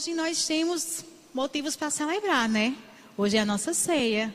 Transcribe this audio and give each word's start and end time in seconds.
hoje 0.00 0.14
nós 0.14 0.46
temos 0.46 1.04
motivos 1.34 1.76
para 1.76 1.90
celebrar, 1.90 2.48
né? 2.48 2.74
Hoje 3.18 3.36
é 3.36 3.40
a 3.40 3.44
nossa 3.44 3.74
ceia. 3.74 4.34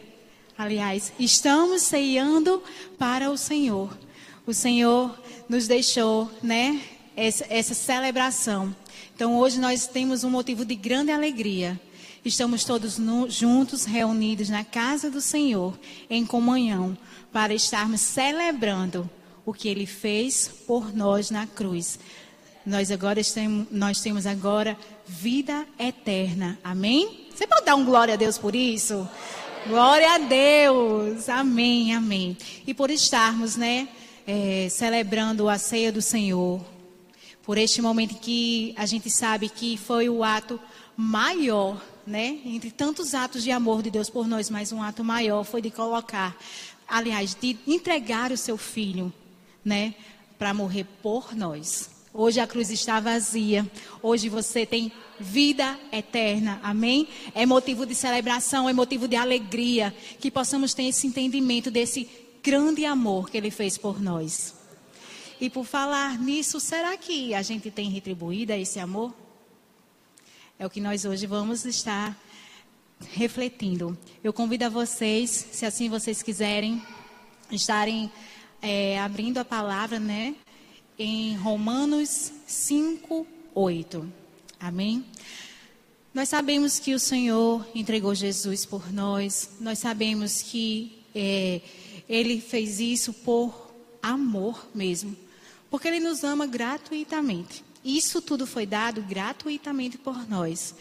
Aliás, 0.55 1.11
estamos 1.17 1.81
ceando 1.81 2.61
para 2.99 3.31
o 3.31 3.35
Senhor. 3.35 3.97
O 4.45 4.53
Senhor 4.53 5.19
nos 5.49 5.65
deixou, 5.65 6.29
né? 6.43 6.79
Essa, 7.15 7.47
essa 7.49 7.73
celebração. 7.73 8.75
Então, 9.15 9.39
hoje 9.39 9.59
nós 9.59 9.87
temos 9.87 10.23
um 10.23 10.29
motivo 10.29 10.63
de 10.63 10.75
grande 10.75 11.11
alegria. 11.11 11.81
Estamos 12.23 12.63
todos 12.63 12.99
no, 12.99 13.27
juntos, 13.27 13.85
reunidos 13.85 14.49
na 14.49 14.63
casa 14.63 15.09
do 15.09 15.19
Senhor, 15.19 15.75
em 16.07 16.27
comunhão, 16.27 16.95
para 17.33 17.55
estarmos 17.55 18.01
celebrando 18.01 19.09
o 19.43 19.51
que 19.51 19.67
Ele 19.67 19.87
fez 19.87 20.47
por 20.67 20.95
nós 20.95 21.31
na 21.31 21.47
cruz. 21.47 21.97
Nós 22.65 22.89
agora 22.89 23.23
temos, 23.23 23.67
nós 23.69 24.01
temos 24.01 24.25
agora 24.25 24.75
vida 25.05 25.67
eterna. 25.77 26.57
Amém? 26.63 27.27
Você 27.33 27.45
pode 27.45 27.63
dar 27.63 27.75
um 27.75 27.85
glória 27.85 28.15
a 28.15 28.17
Deus 28.17 28.39
por 28.39 28.55
isso? 28.55 29.07
Glória 29.67 30.15
a 30.15 30.17
Deus. 30.17 31.29
Amém, 31.29 31.93
amém. 31.93 32.35
E 32.65 32.73
por 32.73 32.89
estarmos, 32.89 33.55
né, 33.55 33.87
é, 34.25 34.67
celebrando 34.71 35.47
a 35.47 35.59
ceia 35.59 35.91
do 35.91 36.01
Senhor, 36.01 36.59
por 37.43 37.59
este 37.59 37.83
momento 37.83 38.15
que 38.15 38.73
a 38.75 38.87
gente 38.87 39.11
sabe 39.11 39.47
que 39.47 39.77
foi 39.77 40.09
o 40.09 40.23
ato 40.23 40.59
maior, 40.97 41.79
né, 42.05 42.39
entre 42.45 42.71
tantos 42.71 43.13
atos 43.13 43.43
de 43.43 43.51
amor 43.51 43.83
de 43.83 43.91
Deus 43.91 44.09
por 44.09 44.27
nós, 44.27 44.49
mas 44.49 44.71
um 44.71 44.81
ato 44.81 45.03
maior 45.03 45.43
foi 45.43 45.61
de 45.61 45.69
colocar, 45.69 46.35
aliás, 46.87 47.37
de 47.39 47.59
entregar 47.67 48.31
o 48.31 48.37
seu 48.37 48.57
filho, 48.57 49.13
né, 49.63 49.93
para 50.39 50.51
morrer 50.51 50.85
por 51.03 51.35
nós. 51.35 51.94
Hoje 52.17 52.39
a 52.39 52.47
cruz 52.47 52.69
está 52.69 53.01
vazia. 53.01 53.69
Hoje 54.01 54.29
você 54.29 54.65
tem 54.65 54.89
vida 55.19 55.77
eterna. 55.91 56.61
Amém? 56.63 57.09
É 57.33 57.45
motivo 57.45 57.85
de 57.85 57.93
celebração, 57.93 58.69
é 58.69 58.73
motivo 58.73 59.05
de 59.05 59.17
alegria 59.17 59.93
que 60.17 60.31
possamos 60.31 60.73
ter 60.73 60.83
esse 60.83 61.05
entendimento 61.05 61.69
desse 61.69 62.09
grande 62.41 62.85
amor 62.85 63.29
que 63.29 63.35
ele 63.35 63.51
fez 63.51 63.77
por 63.77 64.01
nós. 64.01 64.55
E 65.41 65.49
por 65.49 65.65
falar 65.65 66.17
nisso, 66.17 66.57
será 66.61 66.95
que 66.95 67.33
a 67.33 67.41
gente 67.41 67.69
tem 67.69 67.89
retribuído 67.89 68.53
esse 68.53 68.79
amor? 68.79 69.13
É 70.57 70.65
o 70.65 70.69
que 70.69 70.79
nós 70.79 71.03
hoje 71.03 71.25
vamos 71.25 71.65
estar 71.65 72.17
refletindo. 73.11 73.97
Eu 74.23 74.31
convido 74.31 74.63
a 74.63 74.69
vocês, 74.69 75.49
se 75.51 75.65
assim 75.65 75.89
vocês 75.89 76.23
quiserem, 76.23 76.81
estarem 77.51 78.09
é, 78.61 78.97
abrindo 79.01 79.37
a 79.37 79.43
palavra, 79.43 79.99
né? 79.99 80.33
Em 80.97 81.35
Romanos 81.35 82.31
5, 82.47 83.27
8. 83.53 84.13
Amém? 84.59 85.05
Nós 86.13 86.29
sabemos 86.29 86.79
que 86.79 86.93
o 86.93 86.99
Senhor 86.99 87.67
entregou 87.75 88.15
Jesus 88.15 88.65
por 88.65 88.91
nós, 88.91 89.49
nós 89.59 89.79
sabemos 89.79 90.41
que 90.41 90.97
é, 91.13 91.61
Ele 92.07 92.39
fez 92.39 92.79
isso 92.79 93.11
por 93.11 93.73
amor 94.01 94.67
mesmo, 94.73 95.15
porque 95.69 95.87
Ele 95.89 95.99
nos 95.99 96.23
ama 96.23 96.47
gratuitamente. 96.47 97.63
Isso 97.83 98.21
tudo 98.21 98.47
foi 98.47 98.65
dado 98.65 99.01
gratuitamente 99.01 99.97
por 99.97 100.27
nós. 100.29 100.73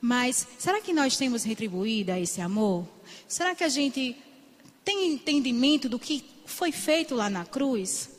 Mas 0.00 0.46
será 0.58 0.80
que 0.80 0.92
nós 0.92 1.16
temos 1.16 1.42
retribuído 1.42 2.12
a 2.12 2.20
esse 2.20 2.40
amor? 2.40 2.86
Será 3.26 3.54
que 3.54 3.64
a 3.64 3.68
gente 3.68 4.16
tem 4.84 5.12
entendimento 5.12 5.88
do 5.88 5.98
que 5.98 6.24
foi 6.44 6.70
feito 6.70 7.14
lá 7.14 7.28
na 7.28 7.44
cruz? 7.44 8.15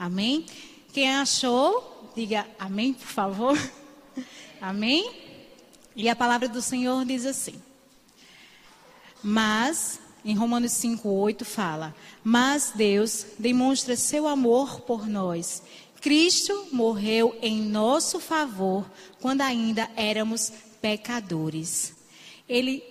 Amém? 0.00 0.46
Quem 0.94 1.14
achou, 1.14 2.10
diga 2.16 2.46
amém, 2.58 2.94
por 2.94 3.06
favor. 3.06 3.70
Amém? 4.58 5.12
E 5.94 6.08
a 6.08 6.16
palavra 6.16 6.48
do 6.48 6.62
Senhor 6.62 7.04
diz 7.04 7.26
assim. 7.26 7.60
Mas, 9.22 10.00
em 10.24 10.34
Romanos 10.34 10.72
5,8 10.72 11.44
fala: 11.44 11.94
Mas 12.24 12.72
Deus 12.74 13.26
demonstra 13.38 13.94
seu 13.94 14.26
amor 14.26 14.80
por 14.80 15.06
nós. 15.06 15.62
Cristo 16.00 16.68
morreu 16.72 17.36
em 17.42 17.60
nosso 17.60 18.18
favor 18.18 18.90
quando 19.20 19.42
ainda 19.42 19.90
éramos 19.96 20.50
pecadores. 20.80 21.94
Ele 22.48 22.82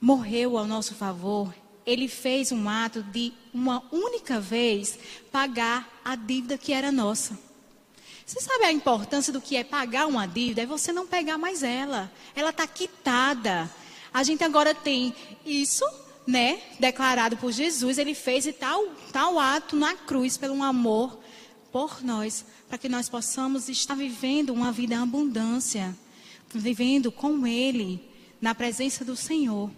morreu 0.00 0.58
ao 0.58 0.66
nosso 0.66 0.92
favor 0.92 1.54
ele 1.86 2.08
fez 2.08 2.52
um 2.52 2.68
ato 2.68 3.02
de 3.02 3.32
uma 3.52 3.82
única 3.90 4.40
vez 4.40 4.98
pagar 5.32 6.00
a 6.04 6.14
dívida 6.14 6.58
que 6.58 6.72
era 6.72 6.92
nossa. 6.92 7.38
Você 8.24 8.40
sabe 8.40 8.64
a 8.64 8.72
importância 8.72 9.32
do 9.32 9.40
que 9.40 9.56
é 9.56 9.64
pagar 9.64 10.06
uma 10.06 10.26
dívida? 10.26 10.62
É 10.62 10.66
você 10.66 10.92
não 10.92 11.06
pegar 11.06 11.36
mais 11.36 11.62
ela. 11.62 12.12
Ela 12.34 12.50
está 12.50 12.66
quitada. 12.66 13.68
A 14.14 14.22
gente 14.22 14.44
agora 14.44 14.72
tem 14.72 15.14
isso, 15.44 15.84
né? 16.26 16.60
Declarado 16.78 17.36
por 17.36 17.50
Jesus. 17.50 17.98
Ele 17.98 18.14
fez 18.14 18.46
e 18.46 18.52
tal, 18.52 18.86
tal 19.12 19.38
ato 19.38 19.74
na 19.74 19.94
cruz 19.94 20.36
pelo 20.36 20.62
amor 20.62 21.18
por 21.72 22.02
nós, 22.04 22.44
para 22.68 22.78
que 22.78 22.88
nós 22.88 23.08
possamos 23.08 23.68
estar 23.68 23.94
vivendo 23.94 24.50
uma 24.50 24.70
vida 24.70 24.94
em 24.94 24.98
abundância, 24.98 25.96
vivendo 26.52 27.10
com 27.10 27.46
Ele, 27.46 28.00
na 28.40 28.54
presença 28.54 29.04
do 29.04 29.16
Senhor. 29.16 29.70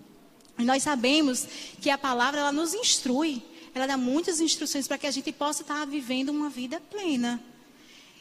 E 0.62 0.64
nós 0.64 0.82
sabemos 0.84 1.46
que 1.80 1.90
a 1.90 1.98
palavra 1.98 2.40
ela 2.40 2.52
nos 2.52 2.72
instrui, 2.72 3.42
ela 3.74 3.86
dá 3.86 3.96
muitas 3.96 4.40
instruções 4.40 4.86
para 4.86 4.96
que 4.96 5.08
a 5.08 5.10
gente 5.10 5.32
possa 5.32 5.62
estar 5.62 5.84
vivendo 5.86 6.28
uma 6.28 6.48
vida 6.48 6.80
plena. 6.80 7.42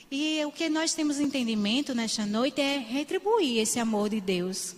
E 0.10 0.44
o 0.44 0.52
que 0.52 0.68
nós 0.68 0.94
temos 0.94 1.20
entendimento 1.20 1.94
nesta 1.94 2.26
noite 2.26 2.60
é 2.60 2.80
retribuir 2.80 3.60
esse 3.60 3.80
amor 3.80 4.10
de 4.10 4.20
Deus. 4.20 4.76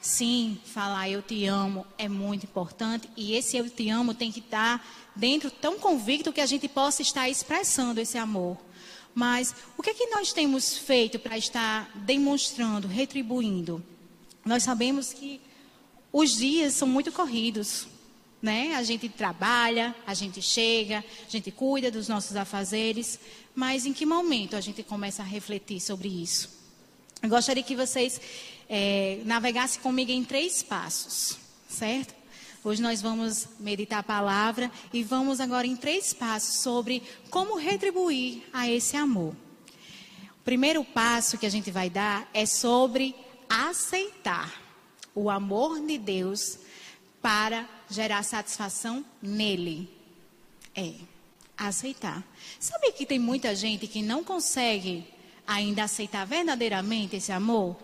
Sim, 0.00 0.58
falar 0.64 1.10
eu 1.10 1.20
te 1.20 1.44
amo 1.46 1.86
é 1.98 2.08
muito 2.08 2.44
importante 2.44 3.08
e 3.16 3.34
esse 3.34 3.56
eu 3.56 3.68
te 3.68 3.88
amo 3.90 4.14
tem 4.14 4.32
que 4.32 4.40
estar 4.40 4.84
dentro 5.14 5.50
tão 5.50 5.78
convicto 5.78 6.32
que 6.32 6.40
a 6.40 6.46
gente 6.46 6.68
possa 6.68 7.02
estar 7.02 7.28
expressando 7.28 8.00
esse 8.00 8.16
amor. 8.16 8.58
Mas 9.14 9.54
o 9.76 9.82
que 9.82 9.90
é 9.90 9.94
que 9.94 10.06
nós 10.06 10.32
temos 10.32 10.76
feito 10.76 11.18
para 11.18 11.36
estar 11.36 11.90
demonstrando, 11.96 12.88
retribuindo? 12.88 13.84
Nós 14.44 14.62
sabemos 14.62 15.12
que 15.12 15.40
os 16.16 16.36
dias 16.36 16.74
são 16.74 16.86
muito 16.86 17.10
corridos, 17.10 17.88
né? 18.40 18.76
A 18.76 18.84
gente 18.84 19.08
trabalha, 19.08 19.92
a 20.06 20.14
gente 20.14 20.40
chega, 20.40 21.04
a 21.26 21.28
gente 21.28 21.50
cuida 21.50 21.90
dos 21.90 22.06
nossos 22.06 22.36
afazeres, 22.36 23.18
mas 23.52 23.84
em 23.84 23.92
que 23.92 24.06
momento 24.06 24.54
a 24.54 24.60
gente 24.60 24.84
começa 24.84 25.22
a 25.22 25.24
refletir 25.24 25.80
sobre 25.80 26.06
isso? 26.06 26.48
Eu 27.20 27.28
gostaria 27.28 27.64
que 27.64 27.74
vocês 27.74 28.20
é, 28.68 29.22
navegassem 29.24 29.82
comigo 29.82 30.12
em 30.12 30.22
três 30.22 30.62
passos, 30.62 31.36
certo? 31.68 32.14
Hoje 32.62 32.80
nós 32.80 33.02
vamos 33.02 33.48
meditar 33.58 33.98
a 33.98 34.04
palavra 34.04 34.70
e 34.92 35.02
vamos 35.02 35.40
agora 35.40 35.66
em 35.66 35.74
três 35.74 36.14
passos 36.14 36.62
sobre 36.62 37.02
como 37.28 37.58
retribuir 37.58 38.44
a 38.52 38.70
esse 38.70 38.96
amor. 38.96 39.34
O 40.30 40.44
primeiro 40.44 40.84
passo 40.84 41.36
que 41.36 41.46
a 41.46 41.50
gente 41.50 41.72
vai 41.72 41.90
dar 41.90 42.30
é 42.32 42.46
sobre 42.46 43.16
aceitar 43.48 44.63
o 45.14 45.30
amor 45.30 45.80
de 45.80 45.96
Deus 45.96 46.58
para 47.22 47.68
gerar 47.88 48.22
satisfação 48.22 49.04
nele. 49.22 49.88
É 50.74 50.92
aceitar. 51.56 52.22
Sabe 52.58 52.92
que 52.92 53.06
tem 53.06 53.18
muita 53.18 53.54
gente 53.54 53.86
que 53.86 54.02
não 54.02 54.24
consegue 54.24 55.06
ainda 55.46 55.84
aceitar 55.84 56.26
verdadeiramente 56.26 57.16
esse 57.16 57.30
amor? 57.30 57.76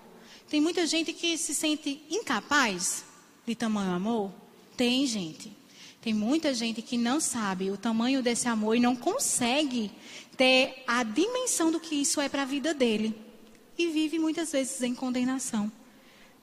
Tem 0.48 0.60
muita 0.60 0.86
gente 0.86 1.12
que 1.12 1.38
se 1.38 1.54
sente 1.54 2.02
incapaz 2.10 3.04
de 3.46 3.54
tamanho 3.54 3.92
amor? 3.92 4.32
Tem 4.76 5.06
gente. 5.06 5.56
Tem 6.02 6.12
muita 6.12 6.52
gente 6.52 6.82
que 6.82 6.98
não 6.98 7.20
sabe 7.20 7.70
o 7.70 7.76
tamanho 7.76 8.22
desse 8.22 8.48
amor 8.48 8.74
e 8.74 8.80
não 8.80 8.96
consegue 8.96 9.90
ter 10.36 10.82
a 10.86 11.02
dimensão 11.04 11.70
do 11.70 11.78
que 11.78 11.94
isso 11.94 12.20
é 12.20 12.28
para 12.28 12.42
a 12.42 12.46
vida 12.46 12.74
dele. 12.74 13.14
E 13.78 13.86
vive 13.88 14.18
muitas 14.18 14.50
vezes 14.50 14.82
em 14.82 14.94
condenação 14.94 15.70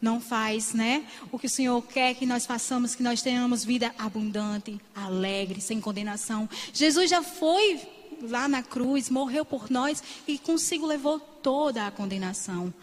não 0.02 0.22
faz, 0.22 0.74
né? 0.74 1.06
O 1.32 1.40
que 1.40 1.48
o 1.48 1.50
Senhor 1.50 1.82
quer 1.82 2.14
que 2.14 2.26
nós 2.26 2.46
façamos, 2.46 2.96
que 2.96 3.04
nós 3.04 3.22
tenhamos 3.22 3.66
vida 3.66 3.94
abundante, 3.98 4.80
alegre, 4.96 5.60
sem 5.60 5.82
condenação. 5.82 6.48
Jesus 6.74 7.10
já 7.10 7.24
foi 7.24 7.82
lá 8.22 8.48
na 8.48 8.64
cruz, 8.64 9.10
morreu 9.10 9.44
por 9.44 9.70
nós 9.70 10.04
e 10.28 10.38
consigo 10.38 10.86
levou 10.86 11.20
toda 11.20 11.88
a 11.88 11.92
condenação. 11.92 12.74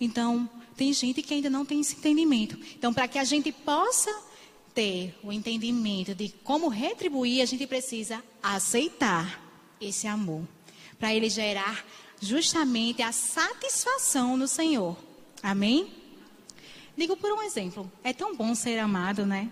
Então, 0.00 0.48
tem 0.76 0.92
gente 0.92 1.22
que 1.22 1.34
ainda 1.34 1.50
não 1.50 1.64
tem 1.64 1.80
esse 1.80 1.96
entendimento. 1.96 2.58
Então, 2.74 2.92
para 2.92 3.08
que 3.08 3.18
a 3.18 3.24
gente 3.24 3.52
possa 3.52 4.10
ter 4.74 5.14
o 5.22 5.32
entendimento 5.32 6.14
de 6.14 6.28
como 6.44 6.68
retribuir, 6.68 7.42
a 7.42 7.46
gente 7.46 7.66
precisa 7.66 8.22
aceitar 8.42 9.42
esse 9.80 10.06
amor, 10.06 10.46
para 10.98 11.14
ele 11.14 11.28
gerar 11.28 11.84
justamente 12.20 13.02
a 13.02 13.12
satisfação 13.12 14.36
no 14.36 14.46
Senhor. 14.46 14.96
Amém? 15.42 15.99
Digo 17.00 17.16
por 17.16 17.32
um 17.32 17.42
exemplo, 17.42 17.90
é 18.04 18.12
tão 18.12 18.36
bom 18.36 18.54
ser 18.54 18.78
amado, 18.78 19.24
né? 19.24 19.48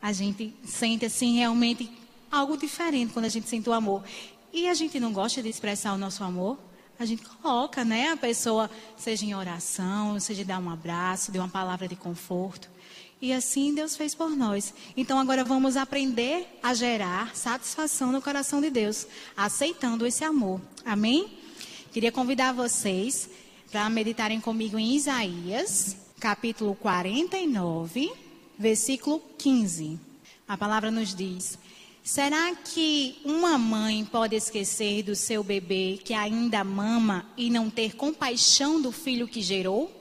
A 0.00 0.14
gente 0.14 0.56
sente 0.64 1.04
assim 1.04 1.36
realmente 1.36 1.92
algo 2.30 2.56
diferente 2.56 3.12
quando 3.12 3.26
a 3.26 3.28
gente 3.28 3.46
sente 3.46 3.68
o 3.68 3.72
amor. 3.74 4.02
E 4.50 4.66
a 4.66 4.72
gente 4.72 4.98
não 4.98 5.12
gosta 5.12 5.42
de 5.42 5.50
expressar 5.50 5.92
o 5.92 5.98
nosso 5.98 6.24
amor. 6.24 6.58
a 6.98 7.04
gente 7.04 7.22
coloca, 7.22 7.84
né, 7.84 8.08
a 8.08 8.16
pessoa, 8.16 8.70
seja 8.96 9.26
em 9.26 9.34
oração, 9.34 10.18
seja 10.18 10.42
dar 10.42 10.58
um 10.58 10.70
abraço, 10.70 11.30
de 11.30 11.38
uma 11.38 11.50
palavra 11.50 11.86
de 11.86 11.94
conforto. 11.94 12.70
E 13.20 13.30
assim 13.30 13.74
Deus 13.74 13.94
fez 13.94 14.14
por 14.14 14.30
nós. 14.30 14.72
Então 14.96 15.18
agora 15.18 15.44
vamos 15.44 15.76
aprender 15.76 16.48
a 16.62 16.72
gerar 16.72 17.36
satisfação 17.36 18.10
no 18.10 18.22
coração 18.22 18.62
de 18.62 18.70
Deus, 18.70 19.06
aceitando 19.36 20.06
esse 20.06 20.24
amor. 20.24 20.62
Amém? 20.82 21.28
Queria 21.92 22.10
convidar 22.10 22.52
vocês 22.52 23.28
para 23.70 23.90
meditarem 23.90 24.40
comigo 24.40 24.78
em 24.78 24.96
Isaías, 24.96 26.07
capítulo 26.18 26.74
49, 26.74 28.12
versículo 28.58 29.22
15. 29.38 29.98
A 30.46 30.56
palavra 30.56 30.90
nos 30.90 31.14
diz: 31.14 31.58
Será 32.02 32.54
que 32.56 33.20
uma 33.24 33.56
mãe 33.56 34.04
pode 34.04 34.34
esquecer 34.34 35.02
do 35.02 35.14
seu 35.14 35.44
bebê 35.44 35.98
que 36.02 36.12
ainda 36.12 36.64
mama 36.64 37.26
e 37.36 37.50
não 37.50 37.70
ter 37.70 37.94
compaixão 37.94 38.80
do 38.80 38.90
filho 38.90 39.28
que 39.28 39.40
gerou? 39.40 39.94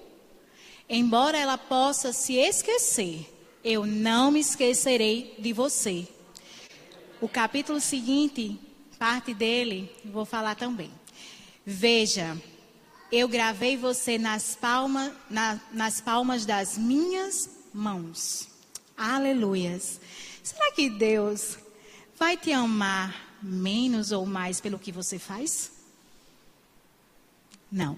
Embora 0.90 1.38
ela 1.38 1.58
possa 1.58 2.12
se 2.14 2.36
esquecer, 2.36 3.30
eu 3.64 3.86
não 3.86 4.32
me 4.32 4.40
esquecerei 4.40 5.36
de 5.38 5.54
você. 5.54 6.08
O 7.20 7.28
capítulo 7.28 7.80
seguinte, 7.80 8.58
parte 8.98 9.34
dele, 9.34 9.92
vou 10.06 10.26
falar 10.26 10.56
também. 10.56 10.92
Veja, 11.66 12.38
eu 13.12 13.28
gravei 13.28 13.78
você 13.78 14.18
nas, 14.18 14.56
palma, 14.56 15.16
na, 15.30 15.60
nas 15.72 16.02
palmas 16.02 16.46
das 16.46 16.78
minhas 16.78 17.50
mãos. 17.74 18.48
Aleluias. 18.96 20.00
Será 20.44 20.72
que 20.72 20.90
Deus 20.90 21.58
vai 22.18 22.36
te 22.36 22.52
amar 22.52 23.38
menos 23.42 24.12
ou 24.12 24.26
mais 24.26 24.60
pelo 24.60 24.80
que 24.80 24.92
você 24.92 25.20
faz? 25.20 25.72
Não. 27.72 27.98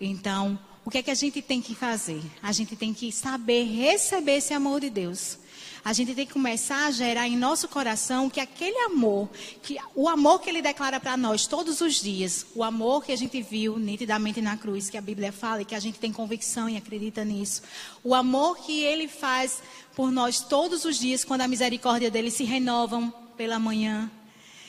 Então, 0.00 0.58
o 0.84 0.90
que 0.90 0.98
é 0.98 1.02
que 1.02 1.10
a 1.10 1.14
gente 1.14 1.40
tem 1.40 1.60
que 1.62 1.74
fazer? 1.74 2.22
A 2.42 2.52
gente 2.52 2.76
tem 2.76 2.92
que 2.92 3.10
saber 3.12 3.64
receber 3.64 4.36
esse 4.36 4.52
amor 4.52 4.80
de 4.80 4.90
Deus. 4.90 5.38
A 5.84 5.92
gente 5.92 6.14
tem 6.14 6.24
que 6.24 6.32
começar 6.32 6.86
a 6.86 6.90
gerar 6.92 7.26
em 7.26 7.36
nosso 7.36 7.66
coração 7.66 8.30
que 8.30 8.38
aquele 8.38 8.78
amor, 8.84 9.28
que 9.62 9.76
o 9.96 10.08
amor 10.08 10.40
que 10.40 10.48
ele 10.48 10.62
declara 10.62 11.00
para 11.00 11.16
nós 11.16 11.44
todos 11.46 11.80
os 11.80 12.00
dias, 12.00 12.46
o 12.54 12.62
amor 12.62 13.04
que 13.04 13.10
a 13.10 13.16
gente 13.16 13.42
viu 13.42 13.76
nitidamente 13.78 14.40
na 14.40 14.56
cruz, 14.56 14.88
que 14.88 14.96
a 14.96 15.00
Bíblia 15.00 15.32
fala 15.32 15.62
e 15.62 15.64
que 15.64 15.74
a 15.74 15.80
gente 15.80 15.98
tem 15.98 16.12
convicção 16.12 16.68
e 16.68 16.76
acredita 16.76 17.24
nisso, 17.24 17.62
o 18.04 18.14
amor 18.14 18.58
que 18.58 18.80
ele 18.80 19.08
faz 19.08 19.60
por 19.96 20.12
nós 20.12 20.40
todos 20.40 20.84
os 20.84 21.00
dias 21.00 21.24
quando 21.24 21.40
a 21.40 21.48
misericórdia 21.48 22.12
dele 22.12 22.30
se 22.30 22.44
renovam 22.44 23.12
pela 23.36 23.58
manhã. 23.58 24.08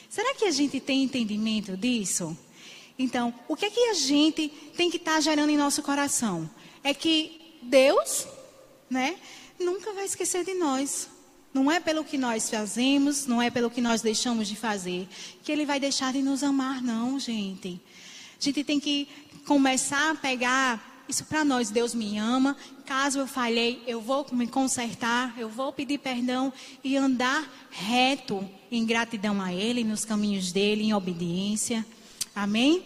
Será 0.10 0.34
que 0.34 0.46
a 0.46 0.52
gente 0.52 0.80
tem 0.80 1.04
entendimento 1.04 1.78
disso? 1.78 2.36
Então, 2.98 3.32
o 3.48 3.56
que 3.56 3.66
é 3.66 3.70
que 3.70 3.90
a 3.90 3.94
gente 3.94 4.48
tem 4.76 4.90
que 4.90 4.98
estar 4.98 5.16
tá 5.16 5.20
gerando 5.20 5.52
em 5.52 5.58
nosso 5.58 5.84
coração? 5.84 6.50
É 6.84 6.92
que 6.92 7.60
Deus, 7.62 8.28
né, 8.90 9.16
nunca 9.64 9.94
vai 9.94 10.06
esquecer 10.06 10.44
de 10.44 10.54
nós. 10.54 11.10
Não 11.54 11.72
é 11.72 11.80
pelo 11.80 12.04
que 12.04 12.18
nós 12.18 12.50
fazemos, 12.50 13.28
não 13.28 13.42
é 13.42 13.50
pelo 13.50 13.70
que 13.70 13.80
nós 13.80 14.02
deixamos 14.02 14.48
de 14.48 14.56
fazer, 14.56 15.08
que 15.44 15.52
Ele 15.52 15.66
vai 15.66 15.80
deixar 15.80 16.12
de 16.12 16.22
nos 16.22 16.44
amar, 16.44 16.82
não, 16.82 17.20
gente. 17.20 17.80
A 18.40 18.44
gente 18.44 18.64
tem 18.64 18.80
que 18.80 19.08
começar 19.46 20.12
a 20.12 20.16
pegar 20.16 21.06
isso 21.08 21.26
para 21.26 21.46
nós. 21.46 21.70
Deus 21.70 21.94
me 21.94 22.18
ama. 22.18 22.58
Caso 22.86 23.20
eu 23.20 23.28
falhei, 23.28 23.84
eu 23.86 24.02
vou 24.02 24.26
me 24.32 24.48
consertar, 24.48 25.34
eu 25.38 25.48
vou 25.48 25.72
pedir 25.72 26.00
perdão 26.00 26.52
e 26.84 26.98
andar 26.98 27.48
reto 27.70 28.48
em 28.72 28.86
gratidão 28.86 29.42
a 29.42 29.54
Ele, 29.54 29.84
nos 29.84 30.04
caminhos 30.04 30.52
dele, 30.52 30.84
em 30.84 30.94
obediência. 30.94 31.86
Amém? 32.36 32.84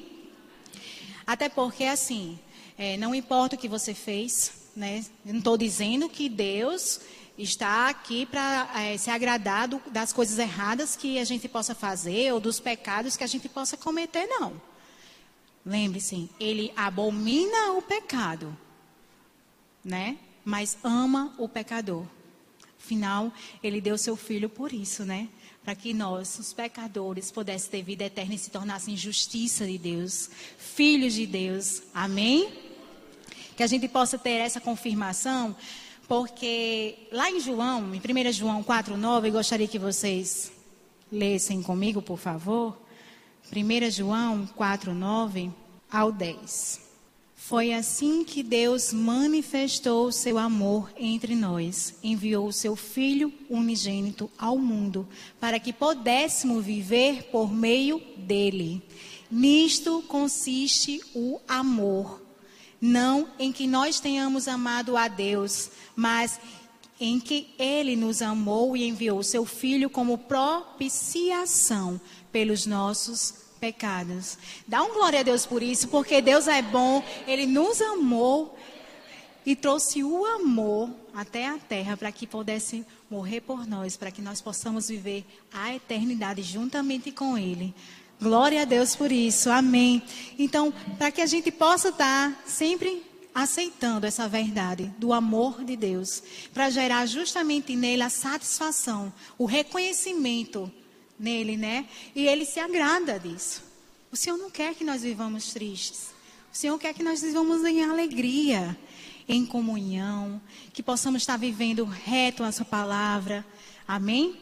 Até 1.26 1.48
porque, 1.50 1.86
assim, 1.86 2.38
é, 2.78 2.98
não 2.98 3.16
importa 3.16 3.56
o 3.56 3.60
que 3.60 3.68
você 3.68 3.94
fez, 3.94 4.52
né? 4.78 5.04
Eu 5.26 5.34
não 5.34 5.40
estou 5.40 5.58
dizendo 5.58 6.08
que 6.08 6.30
Deus 6.30 7.02
está 7.38 7.90
aqui 7.90 8.26
para 8.26 8.70
é, 8.80 8.98
se 8.98 9.10
agradar 9.10 9.68
das 9.68 10.14
coisas 10.14 10.38
erradas 10.38 10.96
que 10.96 11.18
a 11.18 11.24
gente 11.24 11.48
possa 11.48 11.74
fazer 11.74 12.32
ou 12.32 12.40
dos 12.40 12.60
pecados 12.60 13.18
que 13.18 13.24
a 13.24 13.28
gente 13.28 13.50
possa 13.50 13.76
cometer, 13.76 14.28
não. 14.28 14.62
Lembre-se, 15.66 16.30
Ele 16.40 16.72
abomina 16.76 17.74
o 17.74 17.82
pecado, 17.82 18.56
né? 19.84 20.18
Mas 20.46 20.78
ama 20.84 21.34
o 21.38 21.50
pecador. 21.50 22.06
Afinal, 22.80 23.34
Ele 23.62 23.82
deu 23.82 23.98
seu 23.98 24.16
filho 24.16 24.48
por 24.48 24.72
isso, 24.72 25.04
né? 25.04 25.28
para 25.64 25.76
que 25.76 25.94
nós, 25.94 26.40
os 26.40 26.54
pecadores, 26.54 27.30
pudéssemos 27.30 27.70
ter 27.70 27.84
vida 27.84 28.06
eterna 28.06 28.36
e 28.36 28.38
se 28.38 28.50
tornassem 28.50 28.96
justiça 28.96 29.68
de 29.68 29.78
Deus, 29.78 30.30
filhos 30.58 31.14
de 31.14 31.28
Deus. 31.28 31.84
Amém? 31.94 32.67
Que 33.58 33.64
a 33.64 33.68
gente 33.68 33.88
possa 33.88 34.18
ter 34.18 34.40
essa 34.40 34.62
confirmação, 34.62 35.56
porque 36.08 36.96
lá 37.12 37.30
em 37.30 37.40
João, 37.40 37.94
em 37.94 37.98
1 37.98 38.32
João 38.32 38.64
4,9, 38.64 39.26
eu 39.26 39.32
gostaria 39.34 39.68
que 39.68 39.80
vocês 39.80 40.52
lessem 41.12 41.64
comigo, 41.64 42.02
por 42.02 42.20
favor. 42.20 42.78
1 43.52 43.90
João 43.90 44.48
4,9 44.58 45.52
ao 45.92 46.12
10. 46.12 46.88
Foi 47.36 47.74
assim 47.74 48.24
que 48.24 48.44
Deus 48.44 48.94
manifestou 48.94 50.08
o 50.08 50.12
seu 50.12 50.38
amor 50.38 50.92
entre 50.96 51.36
nós. 51.36 51.96
Enviou 52.04 52.48
o 52.48 52.54
seu 52.54 52.76
Filho 52.76 53.34
unigênito 53.50 54.30
ao 54.38 54.60
mundo, 54.60 55.08
para 55.40 55.60
que 55.60 55.74
pudéssemos 55.74 56.64
viver 56.64 57.24
por 57.32 57.52
meio 57.52 58.00
dele. 58.18 58.84
Nisto 59.32 60.04
consiste 60.08 61.02
o 61.16 61.40
amor. 61.48 62.27
Não 62.80 63.28
em 63.40 63.52
que 63.52 63.68
nós 63.68 64.00
tenhamos 64.00 64.48
amado 64.48 64.96
a 64.96 65.08
Deus, 65.08 65.70
mas 65.96 66.40
em 67.00 67.20
que 67.20 67.54
ele 67.58 67.96
nos 67.96 68.22
amou 68.22 68.76
e 68.76 68.88
enviou 68.88 69.22
seu 69.24 69.46
Filho 69.46 69.90
como 69.90 70.18
propiciação 70.18 72.00
pelos 72.32 72.66
nossos 72.66 73.48
pecados. 73.60 74.38
Dá 74.68 74.82
um 74.84 74.94
glória 74.94 75.20
a 75.20 75.24
Deus 75.24 75.46
por 75.46 75.62
isso, 75.62 75.88
porque 75.88 76.22
Deus 76.22 76.48
é 76.48 76.62
bom, 76.62 77.04
Ele 77.28 77.46
nos 77.46 77.82
amou 77.82 78.58
e 79.46 79.56
trouxe 79.56 80.04
o 80.04 80.26
amor 80.26 80.90
até 81.14 81.48
a 81.48 81.58
terra 81.58 81.96
para 81.96 82.12
que 82.12 82.28
pudesse 82.28 82.86
morrer 83.10 83.42
por 83.42 83.66
nós, 83.66 83.96
para 83.96 84.12
que 84.12 84.22
nós 84.22 84.42
possamos 84.42 84.90
viver 84.90 85.26
a 85.52 85.74
eternidade 85.74 86.42
juntamente 86.44 87.12
com 87.12 87.38
Ele. 87.38 87.74
Glória 88.20 88.64
a 88.64 88.66
Deus 88.66 88.96
por 88.96 89.12
isso, 89.12 89.50
amém. 89.50 90.02
Então, 90.40 90.74
para 90.98 91.12
que 91.12 91.22
a 91.22 91.26
gente 91.28 91.52
possa 91.52 91.90
estar 91.90 92.42
sempre 92.46 93.04
aceitando 93.34 94.08
essa 94.08 94.28
verdade 94.28 94.92
do 94.98 95.14
amor 95.14 95.64
de 95.64 95.76
Deus, 95.76 96.24
para 96.52 96.72
gerar 96.72 97.06
justamente 97.06 97.76
nele 97.76 98.02
a 98.02 98.10
satisfação, 98.10 99.14
o 99.38 99.46
reconhecimento 99.46 100.72
nele, 101.20 101.56
né? 101.56 101.88
E 102.16 102.26
ele 102.26 102.44
se 102.46 102.60
agrada 102.60 103.20
disso. 103.20 103.62
O 104.12 104.16
Senhor 104.16 104.38
não 104.38 104.50
quer 104.50 104.74
que 104.74 104.84
nós 104.84 105.04
vivamos 105.04 105.54
tristes. 105.54 106.08
O 106.52 106.58
Senhor 106.58 106.80
quer 106.80 106.96
que 106.96 107.04
nós 107.04 107.22
vivamos 107.22 107.64
em 107.64 107.84
alegria, 107.84 108.76
em 109.30 109.46
comunhão, 109.46 110.42
que 110.74 110.82
possamos 110.82 111.22
estar 111.22 111.38
vivendo 111.38 111.86
reto 111.86 112.44
a 112.44 112.52
sua 112.52 112.66
palavra. 112.66 113.46
Amém? 113.88 114.36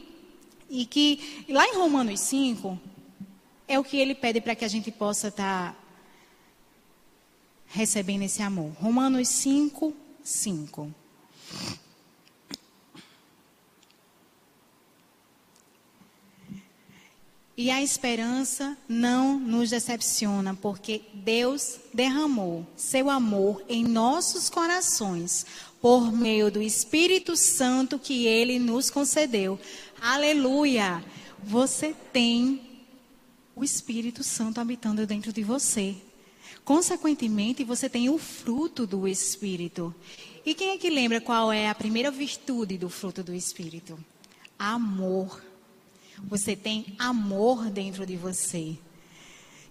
E 0.70 0.86
que 0.86 1.46
lá 1.50 1.68
em 1.68 1.76
Romanos 1.76 2.22
5 2.22 2.80
é 3.68 3.80
o 3.80 3.84
que 3.84 3.98
ele 3.98 4.16
pede 4.16 4.42
para 4.42 4.56
que 4.56 4.66
a 4.66 4.68
gente 4.68 4.92
possa 4.92 5.30
estar 5.30 5.76
recebendo 7.68 8.24
esse 8.24 8.42
amor. 8.42 8.72
Romanos 8.80 9.28
5, 9.28 9.94
5. 10.24 10.94
E 17.58 17.72
a 17.72 17.82
esperança 17.82 18.78
não 18.88 19.40
nos 19.40 19.70
decepciona, 19.70 20.54
porque 20.54 21.04
Deus 21.14 21.80
derramou 21.94 22.68
seu 22.76 23.10
amor 23.10 23.64
em 23.70 23.86
nossos 23.86 24.50
corações 24.50 25.46
por 25.82 26.12
meio 26.12 26.52
do 26.52 26.62
Espírito 26.62 27.38
Santo 27.38 27.98
que 27.98 28.26
ele 28.26 28.60
nos 28.60 28.90
concedeu. 28.90 29.58
Aleluia! 30.02 31.02
Você 31.42 31.96
tem 32.12 32.75
o 33.56 33.64
Espírito 33.64 34.24
Santo 34.24 34.60
habitando 34.60 35.06
dentro 35.08 35.32
de 35.32 35.44
você. 35.44 35.96
Consequentemente, 36.64 37.64
você 37.64 37.88
tem 37.88 38.10
o 38.10 38.18
fruto 38.18 38.86
do 38.86 39.08
Espírito. 39.08 39.94
E 40.46 40.54
quem 40.54 40.72
é 40.72 40.78
que 40.78 40.90
lembra 40.90 41.22
qual 41.22 41.52
é 41.52 41.70
a 41.70 41.76
primeira 41.76 42.12
virtude 42.12 42.78
do 42.78 42.90
fruto 42.90 43.24
do 43.24 43.34
Espírito? 43.34 43.98
Amor. 44.58 45.44
Você 46.24 46.56
tem 46.56 46.96
amor 46.98 47.70
dentro 47.70 48.06
de 48.06 48.16
você. 48.16 48.78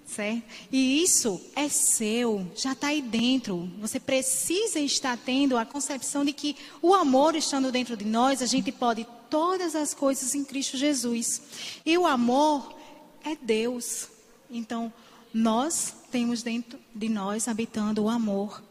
Certo? 0.06 0.42
E 0.70 1.02
isso 1.02 1.40
é 1.56 1.68
seu, 1.68 2.46
já 2.54 2.72
está 2.72 2.88
aí 2.88 3.00
dentro. 3.00 3.70
Você 3.80 3.98
precisa 3.98 4.78
estar 4.78 5.16
tendo 5.16 5.56
a 5.56 5.64
concepção 5.64 6.24
de 6.24 6.32
que 6.32 6.56
o 6.82 6.94
amor 6.94 7.34
estando 7.34 7.72
dentro 7.72 7.96
de 7.96 8.04
nós, 8.04 8.42
a 8.42 8.46
gente 8.46 8.70
pode 8.70 9.06
todas 9.30 9.74
as 9.74 9.94
coisas 9.94 10.34
em 10.34 10.44
Cristo 10.44 10.76
Jesus. 10.76 11.42
E 11.84 11.96
o 11.96 12.06
amor 12.06 12.74
é 13.24 13.34
Deus. 13.34 14.08
Então, 14.50 14.92
nós 15.32 15.94
temos 16.10 16.42
dentro 16.42 16.78
de 16.94 17.08
nós 17.08 17.48
habitando 17.48 18.04
o 18.04 18.08
amor. 18.08 18.62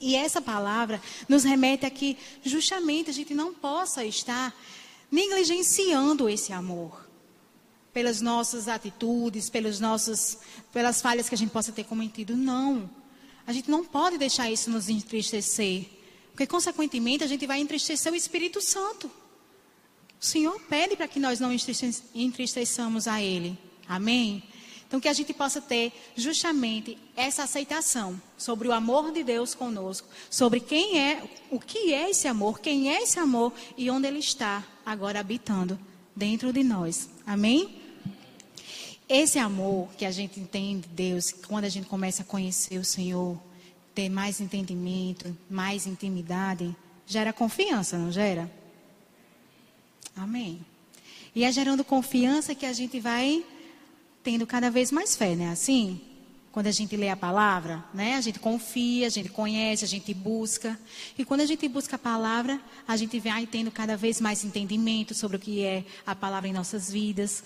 E 0.00 0.14
essa 0.14 0.40
palavra 0.40 1.00
nos 1.28 1.44
remete 1.44 1.86
a 1.86 1.90
que 1.90 2.16
justamente 2.44 3.10
a 3.10 3.12
gente 3.12 3.34
não 3.34 3.54
possa 3.54 4.04
estar 4.04 4.54
negligenciando 5.10 6.28
esse 6.28 6.52
amor 6.52 7.08
pelas 7.92 8.20
nossas 8.20 8.68
atitudes, 8.68 9.50
pelos 9.50 9.78
nossos, 9.78 10.38
pelas 10.72 11.02
falhas 11.02 11.28
que 11.28 11.34
a 11.34 11.38
gente 11.38 11.50
possa 11.50 11.72
ter 11.72 11.84
cometido. 11.84 12.36
Não. 12.36 12.88
A 13.46 13.52
gente 13.52 13.70
não 13.70 13.84
pode 13.84 14.18
deixar 14.18 14.50
isso 14.50 14.70
nos 14.70 14.88
entristecer. 14.88 15.86
Porque, 16.30 16.46
consequentemente, 16.46 17.22
a 17.22 17.26
gente 17.26 17.46
vai 17.46 17.60
entristecer 17.60 18.12
o 18.12 18.16
Espírito 18.16 18.60
Santo. 18.60 19.10
O 20.22 20.24
Senhor 20.24 20.60
pede 20.68 20.94
para 20.94 21.08
que 21.08 21.18
nós 21.18 21.40
não 21.40 21.50
entristeçamos 22.14 23.08
a 23.08 23.20
Ele. 23.20 23.58
Amém? 23.88 24.40
Então, 24.86 25.00
que 25.00 25.08
a 25.08 25.12
gente 25.12 25.32
possa 25.32 25.60
ter 25.60 25.92
justamente 26.14 26.96
essa 27.16 27.42
aceitação 27.42 28.20
sobre 28.38 28.68
o 28.68 28.72
amor 28.72 29.10
de 29.10 29.24
Deus 29.24 29.52
conosco, 29.52 30.06
sobre 30.30 30.60
quem 30.60 31.00
é, 31.00 31.24
o 31.50 31.58
que 31.58 31.92
é 31.92 32.10
esse 32.10 32.28
amor, 32.28 32.60
quem 32.60 32.94
é 32.94 33.02
esse 33.02 33.18
amor 33.18 33.52
e 33.76 33.90
onde 33.90 34.06
ele 34.06 34.20
está 34.20 34.64
agora 34.86 35.18
habitando 35.18 35.76
dentro 36.14 36.52
de 36.52 36.62
nós. 36.62 37.08
Amém? 37.26 37.80
Esse 39.08 39.40
amor 39.40 39.88
que 39.98 40.04
a 40.04 40.12
gente 40.12 40.38
entende 40.38 40.86
Deus, 40.88 41.32
quando 41.32 41.64
a 41.64 41.68
gente 41.68 41.88
começa 41.88 42.22
a 42.22 42.26
conhecer 42.26 42.78
o 42.78 42.84
Senhor, 42.84 43.36
ter 43.92 44.08
mais 44.08 44.40
entendimento, 44.40 45.36
mais 45.50 45.84
intimidade, 45.86 46.76
gera 47.06 47.32
confiança, 47.32 47.98
não 47.98 48.12
gera? 48.12 48.61
Amém. 50.16 50.60
E 51.34 51.44
é 51.44 51.52
gerando 51.52 51.82
confiança 51.82 52.54
que 52.54 52.66
a 52.66 52.72
gente 52.72 53.00
vai 53.00 53.44
tendo 54.22 54.46
cada 54.46 54.70
vez 54.70 54.92
mais 54.92 55.16
fé, 55.16 55.34
né? 55.34 55.50
Assim, 55.50 56.00
quando 56.52 56.66
a 56.66 56.70
gente 56.70 56.94
lê 56.96 57.08
a 57.08 57.16
palavra, 57.16 57.82
né? 57.94 58.14
A 58.14 58.20
gente 58.20 58.38
confia, 58.38 59.06
a 59.06 59.10
gente 59.10 59.30
conhece, 59.30 59.84
a 59.84 59.88
gente 59.88 60.12
busca. 60.12 60.78
E 61.16 61.24
quando 61.24 61.40
a 61.40 61.46
gente 61.46 61.66
busca 61.66 61.96
a 61.96 61.98
palavra, 61.98 62.60
a 62.86 62.96
gente 62.96 63.18
vai 63.18 63.46
tendo 63.46 63.70
cada 63.70 63.96
vez 63.96 64.20
mais 64.20 64.44
entendimento 64.44 65.14
sobre 65.14 65.38
o 65.38 65.40
que 65.40 65.64
é 65.64 65.84
a 66.06 66.14
palavra 66.14 66.48
em 66.48 66.52
nossas 66.52 66.90
vidas. 66.90 67.42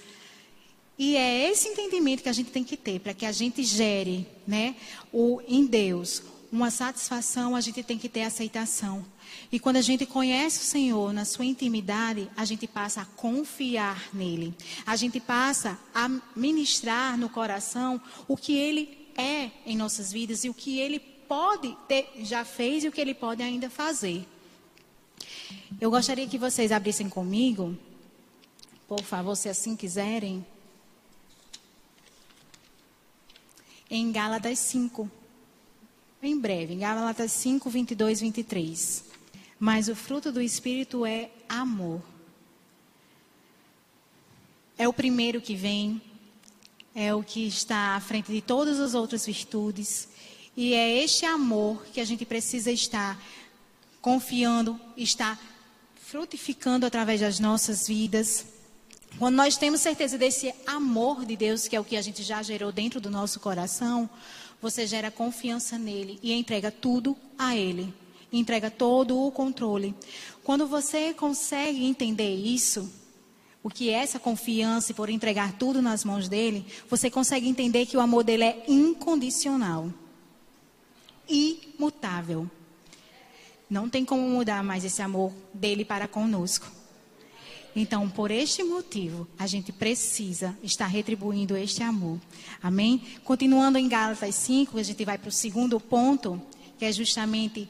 E 0.99 1.17
é 1.17 1.51
esse 1.51 1.69
entendimento 1.69 2.23
que 2.23 2.29
a 2.29 2.33
gente 2.33 2.51
tem 2.51 2.65
que 2.65 2.77
ter 2.77 2.99
para 2.99 3.15
que 3.15 3.25
a 3.25 3.33
gente 3.33 3.63
gere, 3.63 4.27
né, 4.47 4.75
o 5.13 5.41
em 5.47 5.67
Deus, 5.67 6.23
uma 6.57 6.71
satisfação, 6.71 7.55
a 7.55 7.61
gente 7.61 7.83
tem 7.83 7.99
que 7.99 8.09
ter 8.09 8.23
aceitação. 8.23 9.05
E 9.53 9.61
quando 9.61 9.77
a 9.77 9.83
gente 9.83 10.07
conhece 10.07 10.61
o 10.61 10.63
Senhor 10.63 11.13
na 11.13 11.25
sua 11.25 11.45
intimidade, 11.45 12.31
a 12.37 12.45
gente 12.45 12.67
passa 12.67 13.03
a 13.03 13.05
confiar 13.05 14.09
nele. 14.13 14.55
A 14.87 14.97
gente 14.97 15.21
passa 15.21 15.79
a 15.95 16.09
ministrar 16.35 17.19
no 17.19 17.29
coração 17.29 18.01
o 18.27 18.37
que 18.37 18.57
ele 18.57 19.07
é 19.17 19.51
em 19.67 19.77
nossas 19.77 20.11
vidas 20.11 20.45
e 20.45 20.49
o 20.49 20.55
que 20.55 20.81
ele 20.81 20.99
pode 20.99 21.77
ter, 21.87 22.11
já 22.21 22.45
fez 22.45 22.85
e 22.85 22.89
o 22.89 22.93
que 22.93 23.01
ele 23.01 23.15
pode 23.15 23.43
ainda 23.43 23.69
fazer. 23.69 24.27
Eu 25.79 25.91
gostaria 25.91 26.27
que 26.27 26.39
vocês 26.39 26.73
abrissem 26.73 27.09
comigo, 27.09 27.77
por 28.89 29.03
favor, 29.03 29.37
se 29.37 29.49
assim 29.49 29.77
quiserem. 29.77 30.45
em 33.91 34.11
Gálatas 34.11 34.59
5. 34.59 35.09
Em 36.27 36.37
breve, 36.37 36.75
em 36.75 36.81
Gálatas 36.81 37.31
5, 37.31 37.71
22, 37.71 38.21
23. 38.21 39.05
Mas 39.61 39.87
o 39.87 39.95
fruto 39.95 40.33
do 40.33 40.43
Espírito 40.43 41.07
é 41.07 41.31
amor. 41.49 42.03
É 44.77 44.89
o 44.89 44.93
primeiro 44.93 45.41
que 45.41 45.55
vem, 45.55 46.03
é 46.93 47.15
o 47.15 47.23
que 47.23 47.47
está 47.47 47.95
à 47.95 48.01
frente 48.01 48.33
de 48.33 48.43
todas 48.43 48.81
as 48.81 48.93
outras 48.93 49.25
virtudes. 49.25 50.09
E 50.57 50.75
é 50.75 51.01
este 51.01 51.25
amor 51.25 51.87
que 51.93 52.01
a 52.01 52.05
gente 52.05 52.27
precisa 52.27 52.73
estar 52.73 53.23
confiando, 54.01 54.81
estar 54.97 55.41
frutificando 55.95 56.85
através 56.85 57.21
das 57.21 57.39
nossas 57.39 57.87
vidas. 57.87 58.47
Quando 59.17 59.37
nós 59.37 59.57
temos 59.57 59.81
certeza 59.81 60.19
desse 60.19 60.53
amor 60.67 61.25
de 61.25 61.37
Deus, 61.37 61.69
que 61.69 61.77
é 61.77 61.81
o 61.81 61.85
que 61.85 61.97
a 61.97 62.03
gente 62.03 62.25
já 62.25 62.43
gerou 62.43 62.73
dentro 62.73 63.01
do 63.01 63.11
nosso 63.11 63.39
coração, 63.39 64.11
você 64.61 64.87
gera 64.87 65.11
confiança 65.11 65.79
nele 65.79 66.19
e 66.23 66.33
entrega 66.33 66.71
tudo 66.71 67.17
a 67.39 67.57
ele. 67.57 67.93
Entrega 68.33 68.71
todo 68.71 69.19
o 69.19 69.31
controle. 69.31 69.95
Quando 70.43 70.67
você 70.67 71.15
consegue 71.15 71.85
entender 71.85 72.35
isso, 72.35 72.91
o 73.63 73.69
que 73.69 73.91
é 73.91 73.95
essa 73.95 74.19
confiança 74.19 74.93
e 74.93 74.95
por 74.95 75.09
entregar 75.09 75.53
tudo 75.59 75.83
nas 75.83 76.05
mãos 76.05 76.29
dele, 76.29 76.65
você 76.89 77.11
consegue 77.11 77.49
entender 77.49 77.87
que 77.87 77.97
o 77.97 78.01
amor 78.01 78.23
dele 78.23 78.45
é 78.45 78.65
incondicional, 78.69 79.93
imutável. 81.29 82.49
Não 83.69 83.89
tem 83.89 84.05
como 84.05 84.23
mudar 84.29 84.63
mais 84.63 84.85
esse 84.85 85.03
amor 85.03 85.33
dele 85.53 85.85
para 85.85 86.07
conosco. 86.07 86.76
Então, 87.79 88.09
por 88.09 88.31
este 88.31 88.65
motivo, 88.65 89.29
a 89.39 89.47
gente 89.47 89.71
precisa 89.71 90.57
estar 90.63 90.87
retribuindo 90.87 91.55
este 91.55 91.83
amor. 91.83 92.19
Amém? 92.63 93.03
Continuando 93.23 93.77
em 93.77 93.87
Gálatas 93.87 94.35
5, 94.35 94.79
a 94.79 94.83
gente 94.83 95.05
vai 95.05 95.19
para 95.19 95.29
o 95.29 95.33
segundo 95.33 95.79
ponto, 95.79 96.41
que 96.79 96.87
é 96.87 96.91
justamente 96.91 97.69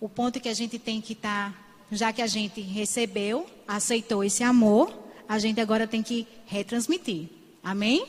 o 0.00 0.08
ponto 0.08 0.38
que 0.38 0.48
a 0.48 0.54
gente 0.54 0.78
tem 0.78 1.00
que 1.00 1.14
estar, 1.14 1.50
tá, 1.50 1.58
já 1.90 2.12
que 2.12 2.22
a 2.22 2.28
gente 2.28 2.60
recebeu, 2.60 3.44
aceitou 3.66 4.22
esse 4.22 4.44
amor, 4.44 4.96
a 5.28 5.36
gente 5.40 5.60
agora 5.60 5.84
tem 5.84 6.00
que 6.00 6.28
retransmitir. 6.46 7.28
Amém? 7.60 8.06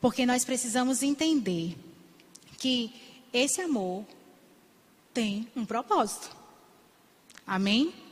Porque 0.00 0.24
nós 0.24 0.46
precisamos 0.46 1.02
entender 1.02 1.76
que 2.56 2.90
esse 3.34 3.60
amor 3.60 4.02
tem 5.12 5.46
um 5.54 5.66
propósito. 5.66 6.34
Amém? 7.46 8.07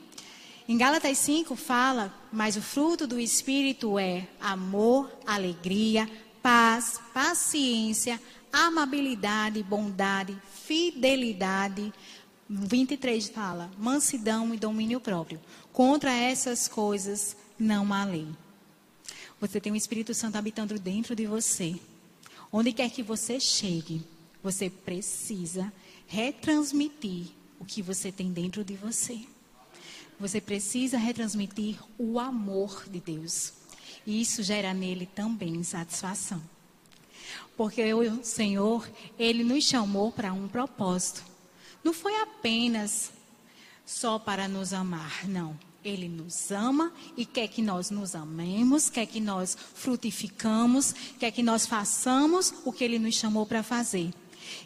Em 0.67 0.77
Gálatas 0.77 1.17
5 1.19 1.55
fala, 1.55 2.13
mas 2.29 2.57
o 2.57 2.61
fruto 2.61 3.07
do 3.07 3.17
Espírito 3.17 3.97
é 3.97 4.27
amor, 4.37 5.09
alegria, 5.25 6.09
paz, 6.43 6.99
paciência, 7.13 8.21
amabilidade, 8.51 9.63
bondade, 9.63 10.37
fidelidade. 10.65 11.93
23 12.49 13.29
fala, 13.29 13.71
mansidão 13.77 14.53
e 14.53 14.57
domínio 14.57 14.99
próprio. 14.99 15.39
Contra 15.71 16.11
essas 16.11 16.67
coisas 16.67 17.37
não 17.57 17.93
há 17.93 18.03
lei. 18.03 18.27
Você 19.39 19.61
tem 19.61 19.71
o 19.71 19.75
Espírito 19.75 20.13
Santo 20.13 20.37
habitando 20.37 20.77
dentro 20.77 21.15
de 21.15 21.25
você. 21.25 21.79
Onde 22.51 22.73
quer 22.73 22.89
que 22.89 23.01
você 23.01 23.39
chegue, 23.39 24.01
você 24.43 24.69
precisa 24.69 25.71
retransmitir 26.07 27.27
o 27.57 27.63
que 27.63 27.81
você 27.81 28.11
tem 28.11 28.33
dentro 28.33 28.65
de 28.65 28.75
você. 28.75 29.21
Você 30.19 30.41
precisa 30.41 30.97
retransmitir 30.97 31.77
o 31.97 32.19
amor 32.19 32.85
de 32.89 32.99
Deus. 32.99 33.53
E 34.05 34.21
isso 34.21 34.41
gera 34.41 34.73
nele 34.73 35.05
também 35.05 35.61
satisfação. 35.63 36.41
Porque 37.55 37.93
o 37.93 38.23
Senhor, 38.23 38.89
ele 39.17 39.43
nos 39.43 39.63
chamou 39.63 40.11
para 40.11 40.33
um 40.33 40.47
propósito. 40.47 41.23
Não 41.83 41.93
foi 41.93 42.15
apenas 42.21 43.11
só 43.85 44.17
para 44.19 44.47
nos 44.47 44.73
amar, 44.73 45.27
não. 45.27 45.57
Ele 45.83 46.09
nos 46.09 46.51
ama 46.51 46.91
e 47.15 47.25
quer 47.25 47.47
que 47.47 47.61
nós 47.61 47.89
nos 47.89 48.13
amemos, 48.15 48.89
quer 48.89 49.05
que 49.05 49.21
nós 49.21 49.57
frutificamos, 49.73 50.93
quer 51.19 51.31
que 51.31 51.41
nós 51.41 51.65
façamos 51.65 52.53
o 52.65 52.73
que 52.73 52.83
ele 52.83 52.99
nos 52.99 53.15
chamou 53.15 53.45
para 53.45 53.63
fazer. 53.63 54.11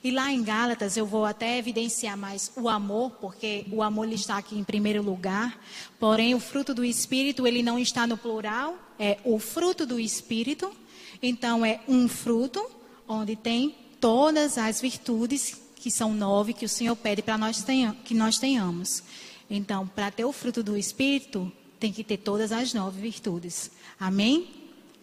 E 0.04 0.12
lá 0.12 0.32
em 0.32 0.44
Gálatas 0.44 0.98
eu 0.98 1.06
vou 1.06 1.26
até 1.26 1.58
evidenciar 1.58 2.18
mais 2.18 2.52
o 2.56 2.68
amor, 2.68 3.12
porque 3.22 3.66
o 3.72 3.82
amor 3.82 4.06
ele 4.06 4.16
está 4.16 4.38
aqui 4.38 4.58
em 4.58 4.64
primeiro 4.64 5.02
lugar. 5.02 5.60
Porém, 6.00 6.34
o 6.36 6.40
fruto 6.40 6.74
do 6.74 6.84
Espírito 6.84 7.46
ele 7.46 7.62
não 7.62 7.78
está 7.78 8.06
no 8.08 8.18
plural, 8.18 8.76
é 9.00 9.18
o 9.24 9.40
fruto 9.40 9.86
do 9.86 10.00
Espírito. 10.00 10.72
Então 11.22 11.66
é 11.66 11.80
um 11.88 12.08
fruto 12.08 12.66
onde 13.08 13.36
tem 13.36 13.76
todas 14.00 14.58
as 14.58 14.82
virtudes 14.82 15.62
que 15.76 15.92
são 15.92 16.14
nove 16.14 16.54
que 16.54 16.66
o 16.66 16.70
Senhor 16.70 16.96
pede 16.96 17.22
para 17.22 17.38
nós 17.38 17.66
que 18.04 18.14
nós 18.14 18.38
tenhamos. 18.38 19.04
Então, 19.50 19.88
para 19.88 20.12
ter 20.12 20.24
o 20.24 20.32
fruto 20.32 20.64
do 20.64 20.78
Espírito, 20.78 21.52
tem 21.80 21.92
que 21.92 22.04
ter 22.04 22.18
todas 22.18 22.52
as 22.52 22.74
nove 22.74 23.02
virtudes. 23.02 23.72
Amém? 24.00 24.48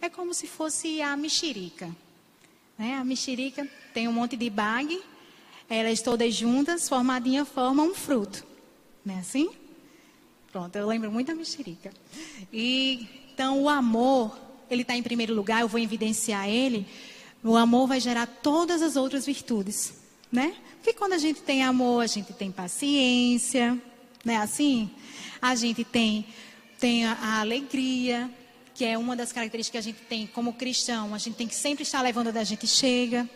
É 0.01 0.09
como 0.09 0.33
se 0.33 0.47
fosse 0.47 1.01
a 1.01 1.15
mexerica. 1.17 1.93
Né? 2.79 2.95
A 2.95 3.03
mexerica 3.03 3.67
tem 3.93 4.07
um 4.07 4.13
monte 4.13 4.37
de 4.37 4.49
bag, 4.49 5.01
elas 5.69 6.01
todas 6.01 6.33
juntas, 6.33 6.87
formadinha, 6.87 7.43
formam 7.43 7.89
um 7.89 7.93
fruto. 7.93 8.45
Não 9.05 9.15
é 9.15 9.19
assim? 9.19 9.49
Pronto, 10.49 10.73
eu 10.77 10.87
lembro 10.87 11.11
muito 11.11 11.27
da 11.27 11.35
mexerica. 11.35 11.91
E, 12.53 13.05
então, 13.33 13.61
o 13.61 13.69
amor, 13.69 14.39
ele 14.71 14.83
está 14.83 14.95
em 14.95 15.03
primeiro 15.03 15.35
lugar, 15.35 15.59
eu 15.59 15.67
vou 15.67 15.79
evidenciar 15.79 16.47
ele. 16.47 16.87
O 17.43 17.57
amor 17.57 17.85
vai 17.85 17.99
gerar 17.99 18.25
todas 18.25 18.81
as 18.81 18.95
outras 18.95 19.25
virtudes, 19.25 19.93
né? 20.31 20.55
Porque 20.77 20.93
quando 20.93 21.13
a 21.13 21.17
gente 21.17 21.41
tem 21.41 21.61
amor, 21.61 22.01
a 22.01 22.07
gente 22.07 22.31
tem 22.31 22.49
paciência, 22.49 23.77
né? 24.23 24.37
Assim, 24.37 24.89
a 25.41 25.53
gente 25.53 25.83
tem, 25.83 26.25
tem 26.79 27.05
a, 27.05 27.13
a 27.13 27.39
alegria, 27.41 28.29
que 28.79 28.85
é 28.85 28.97
uma 28.97 29.13
das 29.13 29.33
características 29.33 29.83
que 29.83 29.89
a 29.89 29.91
gente 29.91 30.01
tem 30.07 30.25
como 30.25 30.53
cristão. 30.53 31.13
A 31.13 31.17
gente 31.17 31.35
tem 31.35 31.49
que 31.49 31.53
sempre 31.53 31.83
estar 31.83 32.01
levando 32.01 32.27
onde 32.27 32.39
a 32.39 32.45
gente 32.45 32.65
chega. 32.65 33.29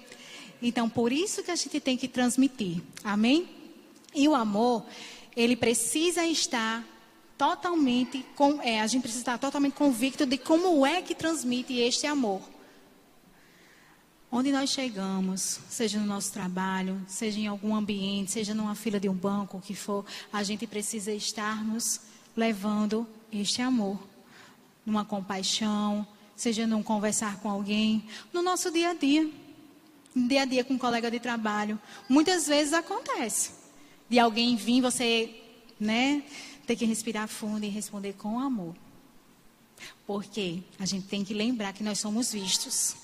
Então, 0.62 0.88
por 0.90 1.12
isso 1.12 1.44
que 1.44 1.52
a 1.52 1.56
gente 1.58 1.82
tem 1.82 1.98
que 1.98 2.08
transmitir. 2.08 2.82
Amém? 3.04 3.50
E 4.16 4.26
o 4.26 4.36
amor, 4.36 4.86
ele 5.36 5.58
precisa 5.58 6.26
estar 6.26 6.88
totalmente, 7.38 8.26
com, 8.38 8.62
é, 8.62 8.80
a 8.80 8.88
gente 8.88 9.02
precisa 9.02 9.22
estar 9.22 9.38
totalmente 9.38 9.74
convicto 9.74 10.26
de 10.26 10.38
como 10.38 10.86
é 10.86 11.02
que 11.02 11.14
transmite 11.14 11.78
este 11.78 12.08
amor. 12.08 12.42
Onde 14.32 14.50
nós 14.50 14.70
chegamos, 14.70 15.60
seja 15.70 16.00
no 16.00 16.06
nosso 16.06 16.32
trabalho, 16.32 17.02
seja 17.06 17.38
em 17.38 17.48
algum 17.48 17.76
ambiente, 17.76 18.32
seja 18.32 18.54
numa 18.54 18.76
fila 18.76 18.98
de 18.98 19.10
um 19.10 19.14
banco, 19.14 19.58
o 19.58 19.62
que 19.62 19.76
for, 19.76 20.06
a 20.32 20.42
gente 20.42 20.66
precisa 20.66 21.12
estarmos 21.12 22.00
levando 22.34 23.06
este 23.30 23.62
amor. 23.62 24.13
Numa 24.86 25.06
compaixão, 25.06 26.06
seja 26.36 26.68
num 26.68 26.84
conversar 26.84 27.40
com 27.40 27.50
alguém, 27.50 28.04
no 28.32 28.42
nosso 28.42 28.72
dia 28.72 28.90
a 28.90 28.94
dia. 28.94 29.30
No 30.14 30.28
dia 30.28 30.44
a 30.44 30.46
dia 30.46 30.64
com 30.64 30.74
um 30.76 30.78
colega 30.78 31.10
de 31.10 31.20
trabalho. 31.20 31.80
Muitas 32.08 32.48
vezes 32.48 32.74
acontece. 32.74 33.52
De 34.10 34.20
alguém 34.20 34.56
vir, 34.56 34.82
você, 34.82 35.34
né, 35.80 36.24
ter 36.68 36.76
que 36.76 36.86
respirar 36.86 37.28
fundo 37.28 37.66
e 37.66 37.70
responder 37.70 38.14
com 38.14 38.40
amor. 38.40 38.76
Porque 40.06 40.60
a 40.80 40.86
gente 40.86 41.08
tem 41.08 41.24
que 41.24 41.34
lembrar 41.34 41.74
que 41.74 41.84
nós 41.84 42.00
somos 42.00 42.32
vistos. 42.32 42.96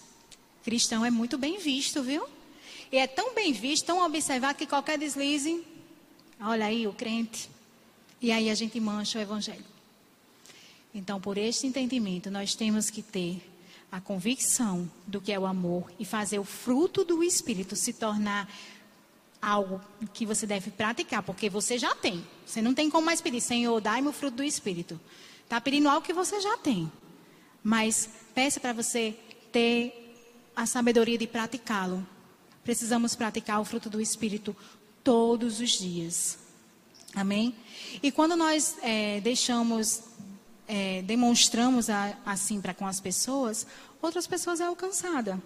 Cristão 0.64 1.06
é 1.06 1.10
muito 1.10 1.38
bem 1.38 1.58
visto, 1.58 2.04
viu? 2.04 2.26
E 2.92 2.98
é 2.98 3.08
tão 3.08 3.34
bem 3.34 3.54
visto, 3.54 3.86
tão 3.86 4.04
observado 4.04 4.58
que 4.58 4.66
qualquer 4.66 4.98
deslize, 4.98 5.64
olha 6.42 6.66
aí 6.66 6.88
o 6.88 6.94
crente. 6.94 7.50
E 8.22 8.32
aí 8.32 8.50
a 8.50 8.56
gente 8.56 8.80
mancha 8.80 9.20
o 9.20 9.22
evangelho. 9.22 9.66
Então, 10.94 11.22
por 11.22 11.38
este 11.38 11.68
entendimento, 11.68 12.32
nós 12.32 12.56
temos 12.56 12.90
que 12.90 13.02
ter 13.02 13.42
a 13.92 14.00
convicção 14.00 14.90
do 15.06 15.20
que 15.20 15.32
é 15.32 15.40
o 15.40 15.46
amor 15.46 15.92
e 16.00 16.06
fazer 16.06 16.40
o 16.40 16.44
fruto 16.44 17.04
do 17.04 17.24
Espírito 17.24 17.76
se 17.76 17.94
tornar 17.94 18.50
algo 19.42 19.82
que 20.14 20.26
você 20.26 20.46
deve 20.46 20.70
praticar, 20.72 21.24
porque 21.24 21.50
você 21.50 21.78
já 21.78 21.96
tem. 21.96 22.26
Você 22.46 22.62
não 22.62 22.74
tem 22.74 22.90
como 22.90 23.06
mais 23.06 23.22
pedir, 23.22 23.42
Senhor, 23.42 23.80
dai-me 23.80 24.08
o 24.08 24.14
fruto 24.14 24.38
do 24.38 24.44
Espírito. 24.44 25.00
Está 25.44 25.60
pedindo 25.62 25.90
algo 25.90 26.06
que 26.06 26.14
você 26.14 26.40
já 26.42 26.58
tem. 26.58 26.92
Mas 27.64 28.10
peça 28.36 28.60
para 28.60 28.74
você 28.74 29.16
ter 29.52 30.16
a 30.56 30.66
sabedoria 30.66 31.18
de 31.18 31.26
praticá-lo. 31.26 32.06
Precisamos 32.64 33.16
praticar 33.16 33.60
o 33.62 33.66
fruto 33.66 33.90
do 33.90 34.02
Espírito 34.02 34.56
todos 35.04 35.60
os 35.60 35.72
dias. 35.72 36.38
Amém? 37.16 37.56
E 38.04 38.12
quando 38.12 38.36
nós 38.36 38.78
é, 38.84 39.20
deixamos, 39.22 40.04
é, 40.70 41.02
demonstramos 41.02 41.90
a, 41.90 42.16
assim 42.24 42.62
para 42.62 42.76
com 42.76 42.86
as 42.86 43.00
pessoas, 43.00 43.66
outras 44.00 44.28
pessoas 44.28 44.62
é 44.62 44.66
alcançada 44.66 45.42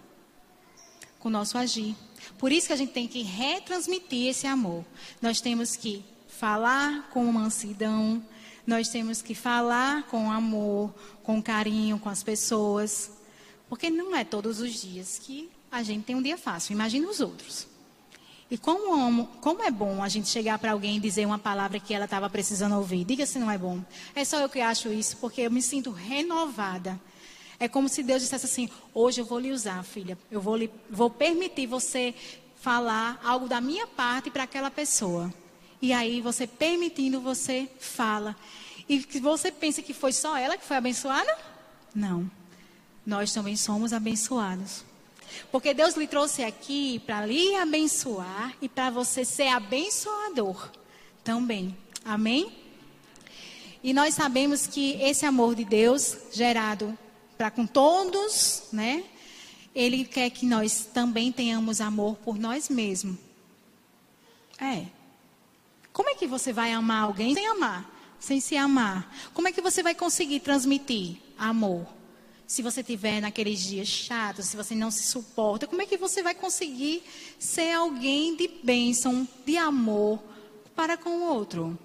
com 1.18 1.30
o 1.30 1.32
nosso 1.32 1.58
agir. 1.58 1.96
Por 2.38 2.51
isso 2.51 2.68
que 2.68 2.74
a 2.74 2.75
gente 2.75 2.92
tem 2.92 3.08
que 3.08 3.22
retransmitir 3.22 4.27
esse 4.27 4.46
amor. 4.46 4.84
Nós 5.22 5.39
temos 5.39 5.77
que 5.77 6.03
falar 6.27 7.10
com 7.10 7.24
mansidão, 7.32 8.22
nós 8.68 8.89
temos 8.89 9.22
que 9.22 9.34
falar 9.34 10.03
com 10.08 10.30
amor, 10.30 10.94
com 11.24 11.42
carinho 11.42 11.98
com 11.98 12.10
as 12.10 12.22
pessoas. 12.22 13.10
Porque 13.70 13.89
não 13.89 14.13
é 14.13 14.25
todos 14.25 14.60
os 14.60 14.82
dias 14.82 15.18
que 15.18 15.50
a 15.72 15.82
gente 15.82 16.03
tem 16.03 16.18
um 16.18 16.22
dia 16.22 16.38
fácil. 16.38 16.74
Imagina 16.74 17.08
os 17.08 17.22
outros. 17.22 17.65
E 18.54 18.58
como, 18.60 19.26
como 19.42 19.64
é 19.64 19.72
bom 19.72 20.04
a 20.04 20.08
gente 20.08 20.30
chegar 20.30 20.60
para 20.60 20.74
alguém 20.74 20.98
e 20.98 21.00
dizer 21.00 21.26
uma 21.26 21.40
palavra 21.40 21.80
que 21.80 21.92
ela 21.92 22.06
estava 22.06 22.30
precisando 22.30 22.76
ouvir. 22.76 23.04
Diga 23.04 23.26
se 23.26 23.40
não 23.40 23.50
é 23.50 23.58
bom. 23.58 23.84
É 24.14 24.24
só 24.24 24.40
eu 24.40 24.48
que 24.48 24.62
acho 24.62 24.90
isso, 24.94 25.18
porque 25.18 25.42
eu 25.42 25.50
me 25.50 25.60
sinto 25.60 25.90
renovada. 25.90 27.02
É 27.60 27.68
como 27.68 27.90
se 27.90 28.04
Deus 28.04 28.22
dissesse 28.22 28.46
assim: 28.46 28.70
hoje 28.94 29.22
eu 29.22 29.26
vou 29.26 29.40
lhe 29.40 29.52
usar, 29.52 29.84
filha. 29.84 30.16
Eu 30.30 30.40
vou, 30.40 30.56
lhe, 30.56 30.70
vou 30.88 31.10
permitir 31.10 31.66
você 31.66 32.14
falar 32.62 33.20
algo 33.24 33.48
da 33.48 33.60
minha 33.60 33.88
parte 33.88 34.30
para 34.30 34.44
aquela 34.44 34.70
pessoa. 34.70 35.34
E 35.82 35.92
aí, 35.92 36.22
você 36.22 36.46
permitindo, 36.46 37.20
você 37.20 37.68
fala. 37.80 38.36
E 38.88 39.00
você 39.20 39.52
pensa 39.52 39.82
que 39.82 39.96
foi 39.96 40.13
só 40.13 40.38
ela 40.38 40.60
que 40.60 40.63
foi 40.63 40.78
abençoada? 40.78 41.36
Não 41.96 42.30
nós 43.06 43.34
também 43.34 43.56
somos 43.56 43.94
abençoados. 43.94 44.84
Porque 45.52 45.74
Deus 45.74 45.96
lhe 45.96 46.08
trouxe 46.08 46.43
aqui 46.43 47.00
para 47.00 47.26
lhe 47.26 47.56
abençoar 47.56 48.56
e 48.62 48.69
para 48.69 48.89
você 48.89 49.24
ser 49.26 49.48
abençoador 49.48 50.69
também. 51.24 51.76
Amém? 52.04 52.52
E 53.84 53.93
nós 53.93 54.13
sabemos 54.13 54.65
que 54.65 54.93
esse 55.02 55.26
amor 55.26 55.56
de 55.56 55.65
Deus, 55.65 56.17
gerado 56.32 56.98
para 57.38 57.52
com 57.52 57.65
todos, 57.65 58.63
né? 58.72 59.04
Ele 59.76 60.06
quer 60.06 60.30
que 60.30 60.46
nós 60.46 60.88
também 60.93 61.32
tenhamos 61.32 61.82
amor 61.82 62.15
por 62.17 62.38
nós 62.38 62.69
mesmos. 62.69 63.17
É. 64.60 64.86
Como 65.91 66.10
é 66.10 66.15
que 66.15 66.28
você 66.28 66.54
vai 66.54 66.72
amar 66.72 67.04
alguém 67.04 67.34
sem 67.34 67.46
amar? 67.48 67.89
Sem 68.19 68.39
se 68.39 68.56
amar? 68.56 69.13
Como 69.34 69.48
é 69.48 69.52
que 69.52 69.62
você 69.62 69.84
vai 69.84 69.93
conseguir 69.93 70.39
transmitir 70.39 71.17
amor? 71.38 71.86
Se 72.47 72.62
você 72.62 72.84
tiver 72.84 73.21
naqueles 73.21 73.60
dias 73.62 73.88
chatos, 73.88 74.47
se 74.47 74.58
você 74.58 74.75
não 74.75 74.91
se 74.91 75.03
suporta, 75.03 75.67
como 75.67 75.82
é 75.82 75.86
que 75.86 75.97
você 75.97 76.21
vai 76.21 76.36
conseguir 76.36 77.03
ser 77.39 77.71
alguém 77.71 78.36
de 78.36 78.47
bênção, 78.63 79.27
de 79.45 79.58
amor 79.58 80.19
para 80.75 80.97
com 80.97 81.10
o 81.10 81.23
outro? 81.23 81.77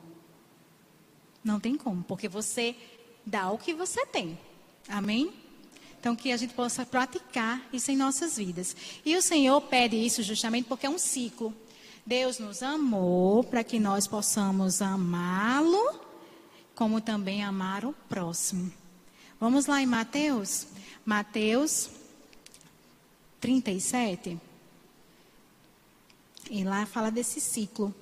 Não 1.42 1.60
tem 1.60 1.76
como, 1.76 2.02
porque 2.02 2.28
você 2.28 2.74
dá 3.24 3.50
o 3.50 3.58
que 3.58 3.72
você 3.72 4.04
tem. 4.06 4.38
Amém? 4.88 5.32
Então, 6.00 6.14
que 6.14 6.30
a 6.30 6.36
gente 6.36 6.54
possa 6.54 6.86
praticar 6.86 7.66
isso 7.72 7.90
em 7.90 7.96
nossas 7.96 8.36
vidas. 8.36 8.76
E 9.04 9.16
o 9.16 9.22
Senhor 9.22 9.60
pede 9.62 9.96
isso 9.96 10.22
justamente 10.22 10.66
porque 10.66 10.86
é 10.86 10.90
um 10.90 10.98
ciclo. 10.98 11.54
Deus 12.06 12.38
nos 12.38 12.62
amou 12.62 13.44
para 13.44 13.64
que 13.64 13.78
nós 13.78 14.06
possamos 14.06 14.80
amá-lo, 14.80 16.00
como 16.74 17.00
também 17.00 17.42
amar 17.42 17.84
o 17.84 17.92
próximo. 18.08 18.72
Vamos 19.40 19.66
lá 19.66 19.80
em 19.80 19.86
Mateus, 19.86 20.66
Mateus 21.06 21.88
37. 23.40 24.36
E 26.50 26.64
lá 26.64 26.84
fala 26.86 27.08
desse 27.08 27.40
ciclo. 27.40 27.94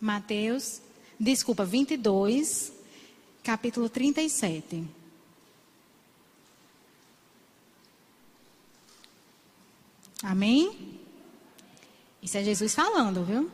Mateus, 0.00 0.80
desculpa, 1.18 1.64
22, 1.64 2.72
capítulo 3.42 3.88
37. 3.88 4.84
Amém? 10.22 11.00
Isso 12.22 12.38
é 12.38 12.44
Jesus 12.44 12.76
falando, 12.76 13.24
viu? 13.24 13.50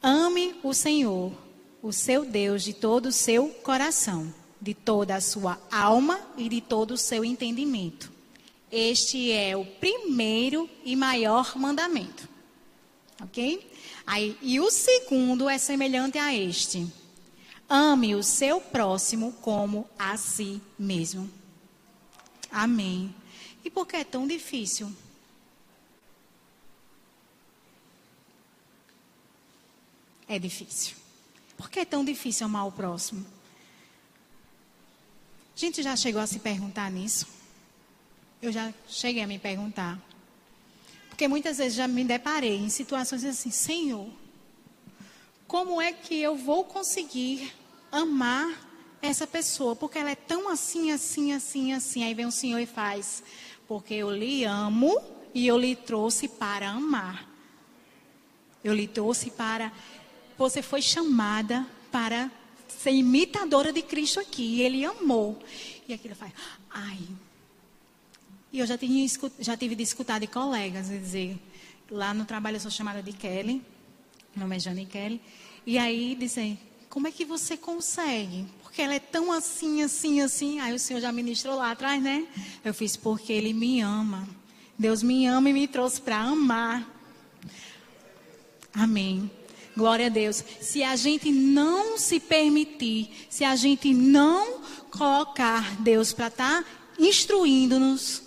Ame 0.00 0.54
o 0.62 0.72
Senhor, 0.72 1.32
o 1.82 1.92
seu 1.92 2.24
Deus, 2.24 2.62
de 2.62 2.72
todo 2.72 3.06
o 3.06 3.12
seu 3.12 3.48
coração 3.48 4.41
de 4.62 4.74
toda 4.74 5.16
a 5.16 5.20
sua 5.20 5.60
alma 5.72 6.20
e 6.36 6.48
de 6.48 6.60
todo 6.60 6.92
o 6.92 6.96
seu 6.96 7.24
entendimento. 7.24 8.12
Este 8.70 9.32
é 9.32 9.56
o 9.56 9.66
primeiro 9.66 10.70
e 10.84 10.94
maior 10.94 11.58
mandamento. 11.58 12.28
Ok? 13.20 13.68
Aí, 14.06 14.38
e 14.40 14.60
o 14.60 14.70
segundo 14.70 15.48
é 15.48 15.58
semelhante 15.58 16.16
a 16.16 16.32
este: 16.32 16.86
ame 17.68 18.14
o 18.14 18.22
seu 18.22 18.60
próximo 18.60 19.32
como 19.42 19.88
a 19.98 20.16
si 20.16 20.62
mesmo. 20.78 21.28
Amém. 22.48 23.12
E 23.64 23.70
por 23.70 23.84
que 23.84 23.96
é 23.96 24.04
tão 24.04 24.28
difícil? 24.28 24.92
É 30.28 30.38
difícil. 30.38 30.96
Por 31.56 31.68
que 31.68 31.80
é 31.80 31.84
tão 31.84 32.04
difícil 32.04 32.46
amar 32.46 32.66
o 32.66 32.72
próximo? 32.72 33.26
Gente 35.62 35.80
já 35.80 35.94
chegou 35.94 36.20
a 36.20 36.26
se 36.26 36.40
perguntar 36.40 36.90
nisso? 36.90 37.24
Eu 38.42 38.50
já 38.50 38.74
cheguei 38.88 39.22
a 39.22 39.28
me 39.28 39.38
perguntar. 39.38 39.96
Porque 41.08 41.28
muitas 41.28 41.58
vezes 41.58 41.74
já 41.74 41.86
me 41.86 42.02
deparei 42.02 42.56
em 42.56 42.68
situações 42.68 43.24
assim, 43.24 43.52
Senhor, 43.52 44.10
como 45.46 45.80
é 45.80 45.92
que 45.92 46.20
eu 46.20 46.34
vou 46.34 46.64
conseguir 46.64 47.54
amar 47.92 48.52
essa 49.00 49.24
pessoa? 49.24 49.76
Porque 49.76 50.00
ela 50.00 50.10
é 50.10 50.16
tão 50.16 50.48
assim, 50.48 50.90
assim, 50.90 51.32
assim, 51.32 51.72
assim. 51.72 52.02
Aí 52.02 52.12
vem 52.12 52.26
o 52.26 52.32
Senhor 52.32 52.58
e 52.58 52.66
faz, 52.66 53.22
porque 53.68 53.94
eu 53.94 54.10
lhe 54.10 54.42
amo 54.42 55.00
e 55.32 55.46
eu 55.46 55.56
lhe 55.56 55.76
trouxe 55.76 56.26
para 56.26 56.70
amar. 56.70 57.24
Eu 58.64 58.74
lhe 58.74 58.88
trouxe 58.88 59.30
para. 59.30 59.72
Você 60.36 60.60
foi 60.60 60.82
chamada 60.82 61.64
para 61.92 62.28
ser 62.78 62.90
imitadora 62.90 63.72
de 63.72 63.82
Cristo 63.82 64.20
aqui. 64.20 64.42
E 64.42 64.62
ele 64.62 64.84
amou. 64.84 65.38
E 65.88 65.92
aquilo 65.92 66.14
faz, 66.14 66.32
ai. 66.70 67.00
E 68.52 68.58
eu 68.58 68.66
já, 68.66 68.76
tinha, 68.76 69.06
já 69.40 69.56
tive 69.56 69.74
de 69.74 69.82
escutar 69.82 70.20
de 70.20 70.26
colegas 70.26 70.88
dizer, 70.88 71.38
lá 71.90 72.12
no 72.12 72.24
trabalho 72.24 72.56
eu 72.56 72.60
sou 72.60 72.70
chamada 72.70 73.02
de 73.02 73.12
Kelly, 73.12 73.62
meu 74.34 74.44
nome 74.44 74.56
é 74.56 74.60
Jane 74.60 74.86
Kelly. 74.86 75.20
E 75.66 75.78
aí 75.78 76.14
dizem, 76.14 76.58
como 76.90 77.08
é 77.08 77.10
que 77.10 77.24
você 77.24 77.56
consegue? 77.56 78.46
porque 78.72 78.80
ela 78.80 78.94
é 78.94 78.98
tão 78.98 79.30
assim, 79.30 79.82
assim, 79.82 80.22
assim. 80.22 80.58
Aí 80.58 80.74
o 80.74 80.78
Senhor 80.78 80.98
já 80.98 81.12
ministrou 81.12 81.56
lá 81.56 81.72
atrás, 81.72 82.02
né? 82.02 82.26
Eu 82.64 82.72
fiz, 82.72 82.96
porque 82.96 83.30
Ele 83.30 83.52
me 83.52 83.82
ama. 83.82 84.26
Deus 84.78 85.02
me 85.02 85.26
ama 85.26 85.50
e 85.50 85.52
me 85.52 85.68
trouxe 85.68 86.00
para 86.00 86.16
amar. 86.16 86.88
Amém. 88.72 89.30
Glória 89.76 90.06
a 90.06 90.08
Deus. 90.10 90.44
Se 90.60 90.82
a 90.82 90.94
gente 90.96 91.30
não 91.30 91.96
se 91.96 92.20
permitir, 92.20 93.10
se 93.30 93.44
a 93.44 93.56
gente 93.56 93.94
não 93.94 94.60
colocar 94.90 95.80
Deus 95.80 96.12
para 96.12 96.26
estar 96.28 96.62
tá 96.62 96.70
instruindo-nos, 96.98 98.22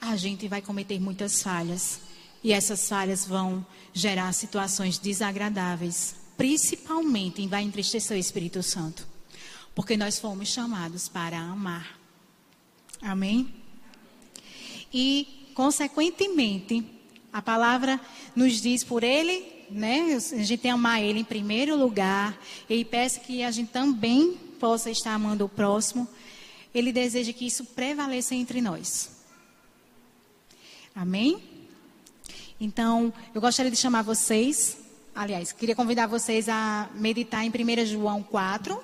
a 0.00 0.16
gente 0.16 0.46
vai 0.48 0.60
cometer 0.60 1.00
muitas 1.00 1.42
falhas. 1.42 2.00
E 2.44 2.52
essas 2.52 2.88
falhas 2.88 3.24
vão 3.24 3.66
gerar 3.92 4.32
situações 4.32 4.98
desagradáveis, 4.98 6.16
principalmente 6.36 7.46
vai 7.46 7.62
entristecer 7.62 8.16
o 8.16 8.20
Espírito 8.20 8.62
Santo. 8.62 9.06
Porque 9.74 9.96
nós 9.96 10.18
fomos 10.18 10.48
chamados 10.48 11.08
para 11.08 11.38
amar. 11.38 11.98
Amém? 13.00 13.52
E, 14.92 15.50
consequentemente, 15.54 16.84
a 17.32 17.42
palavra 17.42 18.00
nos 18.34 18.60
diz 18.60 18.84
por 18.84 19.02
ele, 19.02 19.55
né? 19.70 20.14
A 20.14 20.18
gente 20.18 20.48
tem 20.48 20.58
que 20.58 20.68
amar 20.68 21.02
ele 21.02 21.20
em 21.20 21.24
primeiro 21.24 21.76
lugar. 21.76 22.38
E 22.68 22.84
peça 22.84 23.20
que 23.20 23.42
a 23.42 23.50
gente 23.50 23.70
também 23.70 24.32
possa 24.58 24.90
estar 24.90 25.14
amando 25.14 25.44
o 25.44 25.48
próximo. 25.48 26.08
Ele 26.74 26.92
deseja 26.92 27.32
que 27.32 27.46
isso 27.46 27.64
prevaleça 27.64 28.34
entre 28.34 28.60
nós. 28.60 29.10
Amém? 30.94 31.42
Então, 32.60 33.12
eu 33.34 33.40
gostaria 33.40 33.70
de 33.70 33.76
chamar 33.76 34.02
vocês, 34.02 34.78
aliás, 35.14 35.52
queria 35.52 35.76
convidar 35.76 36.06
vocês 36.06 36.48
a 36.48 36.88
meditar 36.94 37.44
em 37.44 37.50
1 37.50 37.84
João 37.86 38.22
4. 38.22 38.82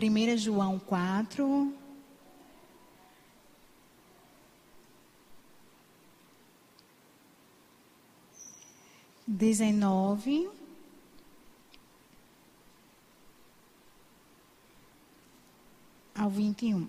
1 0.00 0.36
João 0.36 0.78
4. 0.78 1.74
Dezenove. 9.30 10.48
Ao 16.14 16.30
vinte 16.30 16.66
e 16.66 16.74
um. 16.74 16.88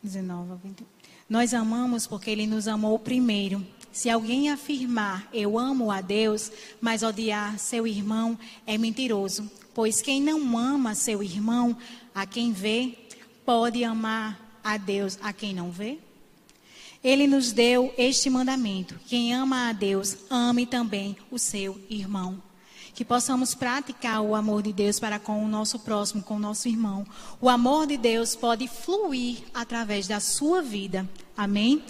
Dezenove 0.00 0.52
ao 0.52 0.56
vinte 0.56 0.80
e 0.80 0.84
um. 0.84 0.86
Nós 1.28 1.52
amamos 1.52 2.06
porque 2.06 2.30
Ele 2.30 2.46
nos 2.46 2.68
amou 2.68 2.96
primeiro. 2.96 3.66
Se 3.90 4.08
alguém 4.08 4.50
afirmar 4.50 5.28
eu 5.32 5.58
amo 5.58 5.90
a 5.90 6.00
Deus, 6.00 6.52
mas 6.80 7.02
odiar 7.02 7.58
seu 7.58 7.88
irmão, 7.88 8.38
é 8.64 8.78
mentiroso. 8.78 9.50
Pois 9.74 10.00
quem 10.00 10.22
não 10.22 10.56
ama 10.56 10.94
seu 10.94 11.22
irmão, 11.22 11.76
a 12.14 12.24
quem 12.24 12.52
vê, 12.52 13.07
pode 13.48 13.82
amar 13.82 14.60
a 14.62 14.76
Deus 14.76 15.18
a 15.22 15.32
quem 15.32 15.54
não 15.54 15.70
vê? 15.70 15.98
Ele 17.02 17.26
nos 17.26 17.50
deu 17.50 17.94
este 17.96 18.28
mandamento: 18.28 19.00
quem 19.06 19.32
ama 19.32 19.70
a 19.70 19.72
Deus, 19.72 20.18
ame 20.28 20.66
também 20.66 21.16
o 21.30 21.38
seu 21.38 21.80
irmão. 21.88 22.42
Que 22.94 23.06
possamos 23.06 23.54
praticar 23.54 24.20
o 24.20 24.34
amor 24.34 24.62
de 24.62 24.70
Deus 24.70 25.00
para 25.00 25.18
com 25.18 25.42
o 25.42 25.48
nosso 25.48 25.78
próximo, 25.78 26.22
com 26.22 26.36
o 26.36 26.38
nosso 26.38 26.68
irmão. 26.68 27.06
O 27.40 27.48
amor 27.48 27.86
de 27.86 27.96
Deus 27.96 28.36
pode 28.36 28.68
fluir 28.68 29.38
através 29.54 30.06
da 30.06 30.20
sua 30.20 30.60
vida. 30.60 31.08
Amém? 31.34 31.82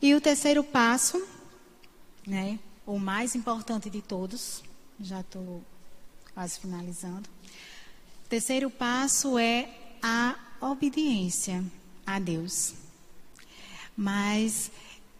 E 0.00 0.14
o 0.14 0.20
terceiro 0.20 0.62
passo, 0.62 1.20
né, 2.24 2.60
o 2.86 2.96
mais 2.96 3.34
importante 3.34 3.90
de 3.90 4.00
todos, 4.00 4.62
já 5.00 5.18
estou 5.18 5.64
quase 6.32 6.60
finalizando. 6.60 7.28
O 8.24 8.28
terceiro 8.28 8.70
passo 8.70 9.36
é 9.36 9.80
a 10.00 10.43
obediência 10.70 11.64
a 12.06 12.18
Deus. 12.18 12.74
Mas 13.96 14.70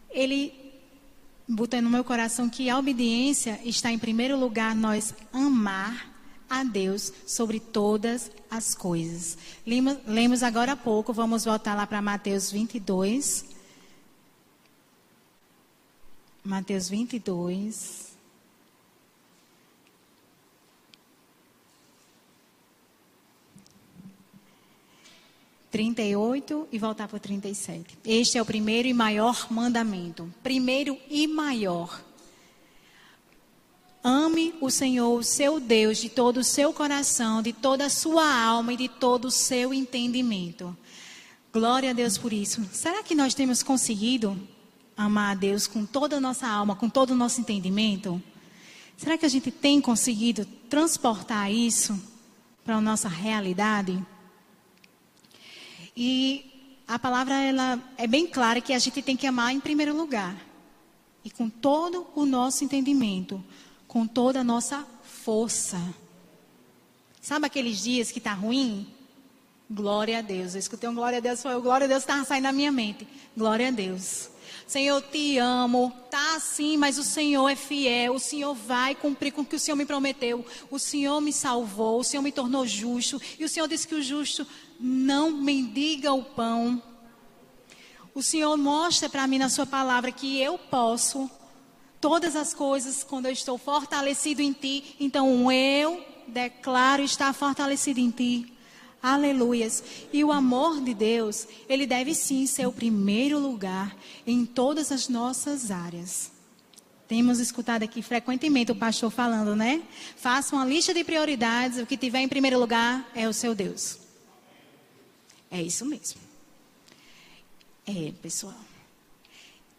ele 0.09 0.53
botou 1.47 1.81
no 1.81 1.89
meu 1.89 2.03
coração 2.03 2.49
que 2.49 2.69
a 2.69 2.77
obediência 2.77 3.59
está 3.63 3.91
em 3.91 3.99
primeiro 3.99 4.37
lugar 4.37 4.75
nós 4.75 5.13
amar 5.31 6.13
a 6.49 6.63
Deus 6.63 7.11
sobre 7.25 7.59
todas 7.59 8.31
as 8.49 8.75
coisas. 8.75 9.37
Lemos, 9.65 9.97
lemos 10.05 10.43
agora 10.43 10.73
há 10.73 10.77
pouco, 10.77 11.13
vamos 11.13 11.45
voltar 11.45 11.75
lá 11.75 11.85
para 11.85 12.01
Mateus 12.01 12.51
22, 12.51 13.45
Mateus 16.43 16.87
22. 16.89 18.04
Trinta 25.75 26.01
e 26.01 26.15
oito 26.15 26.69
voltar 26.79 27.05
para 27.05 27.17
o 27.17 27.19
trinta 27.19 27.49
e 27.49 27.53
sete. 27.53 27.97
Este 28.05 28.37
é 28.37 28.41
o 28.41 28.45
primeiro 28.45 28.87
e 28.87 28.93
maior 28.93 29.51
mandamento. 29.51 30.33
Primeiro 30.41 30.97
e 31.09 31.27
maior. 31.27 32.01
Ame 34.01 34.53
o 34.61 34.69
Senhor, 34.69 35.19
o 35.19 35.21
seu 35.21 35.59
Deus, 35.59 35.97
de 35.97 36.07
todo 36.07 36.37
o 36.37 36.43
seu 36.45 36.71
coração, 36.71 37.41
de 37.41 37.51
toda 37.51 37.87
a 37.87 37.89
sua 37.89 38.25
alma 38.41 38.71
e 38.71 38.77
de 38.77 38.87
todo 38.87 39.25
o 39.25 39.31
seu 39.31 39.73
entendimento. 39.73 40.73
Glória 41.51 41.89
a 41.89 41.93
Deus 41.93 42.17
por 42.17 42.31
isso. 42.31 42.63
Será 42.71 43.03
que 43.03 43.13
nós 43.13 43.33
temos 43.33 43.61
conseguido 43.61 44.41
amar 44.95 45.33
a 45.33 45.37
Deus 45.37 45.67
com 45.67 45.85
toda 45.85 46.15
a 46.15 46.21
nossa 46.21 46.47
alma, 46.47 46.77
com 46.77 46.87
todo 46.87 47.09
o 47.09 47.17
nosso 47.17 47.41
entendimento? 47.41 48.23
Será 48.95 49.17
que 49.17 49.25
a 49.25 49.29
gente 49.29 49.51
tem 49.51 49.81
conseguido 49.81 50.45
transportar 50.69 51.51
isso 51.51 52.01
para 52.63 52.77
a 52.77 52.81
nossa 52.81 53.09
realidade? 53.09 54.01
E 55.95 56.81
a 56.87 56.99
palavra 56.99 57.35
ela 57.41 57.79
é 57.97 58.05
bem 58.05 58.27
clara 58.27 58.61
que 58.61 58.73
a 58.73 58.79
gente 58.79 59.01
tem 59.01 59.15
que 59.15 59.25
amar 59.25 59.53
em 59.53 59.59
primeiro 59.59 59.95
lugar. 59.95 60.35
E 61.23 61.31
com 61.31 61.49
todo 61.49 62.07
o 62.15 62.25
nosso 62.25 62.63
entendimento, 62.63 63.43
com 63.87 64.05
toda 64.05 64.41
a 64.41 64.43
nossa 64.43 64.85
força. 65.03 65.81
Sabe 67.21 67.47
aqueles 67.47 67.81
dias 67.81 68.11
que 68.11 68.19
está 68.19 68.33
ruim? 68.33 68.87
Glória 69.69 70.19
a 70.19 70.21
Deus. 70.21 70.53
Eu 70.53 70.59
escutei 70.59 70.87
um 70.87 70.93
glória 70.93 71.17
a 71.17 71.21
Deus, 71.21 71.41
foi 71.41 71.55
o 71.55 71.61
glória 71.61 71.85
a 71.85 71.87
Deus 71.87 72.03
que 72.03 72.11
estava 72.11 72.25
saindo 72.25 72.43
na 72.43 72.51
minha 72.51 72.71
mente. 72.71 73.07
Glória 73.35 73.69
a 73.69 73.71
Deus. 73.71 74.29
Senhor, 74.67 74.97
eu 74.97 75.01
te 75.01 75.37
amo. 75.37 75.93
Tá 76.09 76.35
assim, 76.35 76.75
mas 76.75 76.97
o 76.97 77.03
Senhor 77.03 77.47
é 77.47 77.55
fiel. 77.55 78.15
O 78.15 78.19
Senhor 78.19 78.53
vai 78.53 78.95
cumprir 78.95 79.31
com 79.31 79.41
o 79.41 79.45
que 79.45 79.55
o 79.55 79.59
Senhor 79.59 79.75
me 79.75 79.85
prometeu. 79.85 80.43
O 80.71 80.79
Senhor 80.79 81.21
me 81.21 81.31
salvou. 81.31 81.99
O 81.99 82.03
Senhor 82.03 82.23
me 82.23 82.31
tornou 82.31 82.65
justo. 82.65 83.21
E 83.37 83.45
o 83.45 83.49
Senhor 83.49 83.67
disse 83.67 83.87
que 83.87 83.95
o 83.95 84.01
justo 84.01 84.45
não 84.79 85.29
mendiga 85.31 86.11
o 86.13 86.23
pão. 86.23 86.81
O 88.13 88.23
Senhor 88.23 88.57
mostra 88.57 89.07
para 89.07 89.27
mim 89.27 89.37
na 89.37 89.49
Sua 89.49 89.65
palavra 89.65 90.11
que 90.11 90.39
eu 90.41 90.57
posso 90.57 91.29
todas 92.01 92.35
as 92.35 92.53
coisas 92.53 93.03
quando 93.03 93.27
eu 93.27 93.31
estou 93.31 93.57
fortalecido 93.57 94.41
em 94.41 94.51
Ti. 94.51 94.95
Então 94.99 95.51
eu 95.51 96.03
declaro 96.27 97.03
estar 97.03 97.33
fortalecido 97.33 97.99
em 97.99 98.09
Ti. 98.09 98.54
Aleluias. 99.05 99.83
E 100.11 100.23
o 100.23 100.31
amor 100.31 100.81
de 100.81 100.91
Deus, 100.91 101.47
ele 101.69 101.85
deve 101.85 102.15
sim 102.15 102.47
ser 102.47 102.65
o 102.65 102.71
primeiro 102.71 103.37
lugar 103.37 103.95
em 104.25 104.47
todas 104.47 104.91
as 104.91 105.07
nossas 105.07 105.69
áreas. 105.69 106.31
Temos 107.07 107.37
escutado 107.39 107.83
aqui 107.83 108.01
frequentemente 108.01 108.71
o 108.71 108.75
pastor 108.75 109.11
falando, 109.11 109.55
né? 109.55 109.83
Faça 110.17 110.55
uma 110.55 110.65
lista 110.65 110.91
de 110.91 111.03
prioridades, 111.03 111.77
o 111.77 111.85
que 111.85 111.95
tiver 111.95 112.21
em 112.21 112.27
primeiro 112.27 112.59
lugar 112.59 113.07
é 113.13 113.29
o 113.29 113.33
seu 113.33 113.53
Deus. 113.53 113.99
É 115.51 115.61
isso 115.61 115.85
mesmo. 115.85 116.19
É, 117.85 118.11
pessoal. 118.23 118.59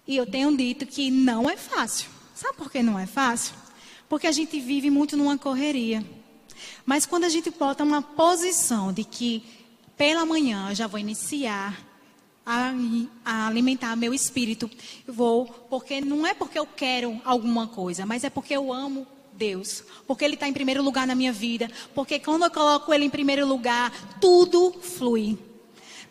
E 0.07 0.17
eu 0.17 0.25
tenho 0.25 0.57
dito 0.57 0.87
que 0.87 1.11
não 1.11 1.51
é 1.51 1.57
fácil. 1.57 2.09
Sabe 2.33 2.57
por 2.57 2.71
que 2.71 2.81
não 2.81 2.97
é 2.97 3.07
fácil? 3.07 3.57
Porque 4.09 4.29
a 4.29 4.33
gente 4.33 4.61
vive 4.61 4.89
muito 4.89 5.17
numa 5.17 5.37
correria. 5.37 6.07
Mas 6.85 7.07
quando 7.07 7.25
a 7.25 7.29
gente 7.29 7.51
bota 7.51 7.85
uma 7.85 8.03
posição 8.03 8.93
de 8.93 9.05
que 9.05 9.43
pela 9.97 10.27
manhã 10.27 10.69
eu 10.71 10.75
já 10.75 10.87
vou 10.87 11.01
iniciar 11.01 11.77
a, 12.45 12.73
a, 13.25 13.47
alimentar 13.49 13.97
meu 13.97 14.15
espírito, 14.15 14.71
vou, 15.07 15.47
porque 15.69 16.01
não 16.01 16.27
é 16.27 16.35
porque 16.35 16.59
eu 16.59 16.67
quero 16.67 17.21
alguma 17.25 17.67
coisa, 17.67 18.07
mas 18.07 18.23
é 18.23 18.31
porque 18.31 18.55
eu 18.55 18.73
amo 18.73 19.07
Deus, 19.33 19.83
porque 20.07 20.25
Ele 20.25 20.35
está 20.35 20.49
em 20.49 20.53
primeiro 20.53 20.83
lugar 20.83 21.07
na 21.07 21.15
minha 21.15 21.33
vida, 21.33 21.71
porque 21.95 22.19
quando 22.19 22.45
eu 22.45 22.51
coloco 22.51 22.93
Ele 22.93 23.05
em 23.05 23.11
primeiro 23.11 23.47
lugar, 23.47 23.93
tudo 24.21 24.73
flui. 24.81 25.39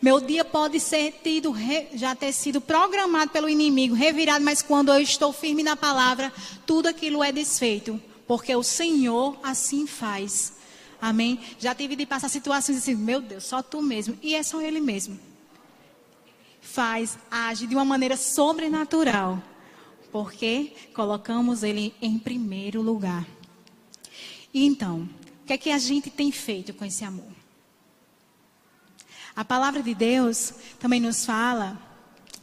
Meu 0.00 0.20
dia 0.20 0.44
pode 0.44 0.78
ser 0.78 1.20
tido, 1.22 1.54
já 1.94 2.14
ter 2.14 2.32
sido 2.32 2.60
programado 2.60 3.30
pelo 3.30 3.48
inimigo, 3.48 3.94
revirado, 3.94 4.44
mas 4.44 4.60
quando 4.60 4.92
eu 4.92 5.00
estou 5.00 5.32
firme 5.32 5.62
na 5.62 5.74
palavra, 5.74 6.30
tudo 6.66 6.86
aquilo 6.86 7.24
é 7.24 7.32
desfeito, 7.32 8.00
porque 8.26 8.54
o 8.54 8.62
Senhor 8.62 9.38
assim 9.42 9.86
faz. 9.86 10.54
Amém? 11.00 11.38
Já 11.58 11.74
tive 11.74 11.94
de 11.94 12.06
passar 12.06 12.28
situações 12.28 12.78
assim, 12.78 12.94
meu 12.94 13.20
Deus, 13.20 13.44
só 13.44 13.62
tu 13.62 13.80
mesmo. 13.80 14.18
E 14.22 14.34
é 14.34 14.42
só 14.42 14.60
Ele 14.60 14.80
mesmo. 14.80 15.18
Faz, 16.60 17.18
age 17.30 17.66
de 17.66 17.74
uma 17.74 17.84
maneira 17.84 18.16
sobrenatural. 18.16 19.40
Porque 20.10 20.72
colocamos 20.94 21.62
Ele 21.62 21.94
em 22.00 22.18
primeiro 22.18 22.82
lugar. 22.82 23.26
E 24.52 24.66
então, 24.66 25.08
o 25.42 25.46
que 25.46 25.52
é 25.52 25.58
que 25.58 25.70
a 25.70 25.78
gente 25.78 26.10
tem 26.10 26.32
feito 26.32 26.74
com 26.74 26.84
esse 26.84 27.04
amor? 27.04 27.36
A 29.34 29.44
palavra 29.44 29.82
de 29.82 29.94
Deus 29.94 30.54
também 30.80 30.98
nos 30.98 31.26
fala, 31.26 31.78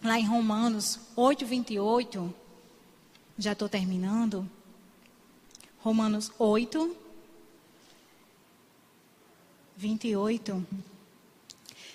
lá 0.04 0.19
em 0.19 0.26
Romanos 0.28 1.00
8, 1.15 1.43
28, 1.43 2.34
já 3.36 3.54
estou 3.54 3.67
terminando. 3.67 4.48
Romanos 5.84 6.32
8, 6.39 6.96
28. 9.76 10.65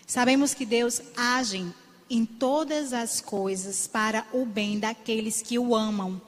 Sabemos 0.07 0.53
que 0.53 0.67
Deus 0.67 1.01
age 1.17 1.73
em 2.11 2.27
todas 2.27 2.93
as 2.93 3.23
coisas 3.23 3.87
para 3.87 4.27
o 4.31 4.45
bem 4.45 4.79
daqueles 4.79 5.41
que 5.41 5.59
o 5.59 5.75
amam, 5.75 6.21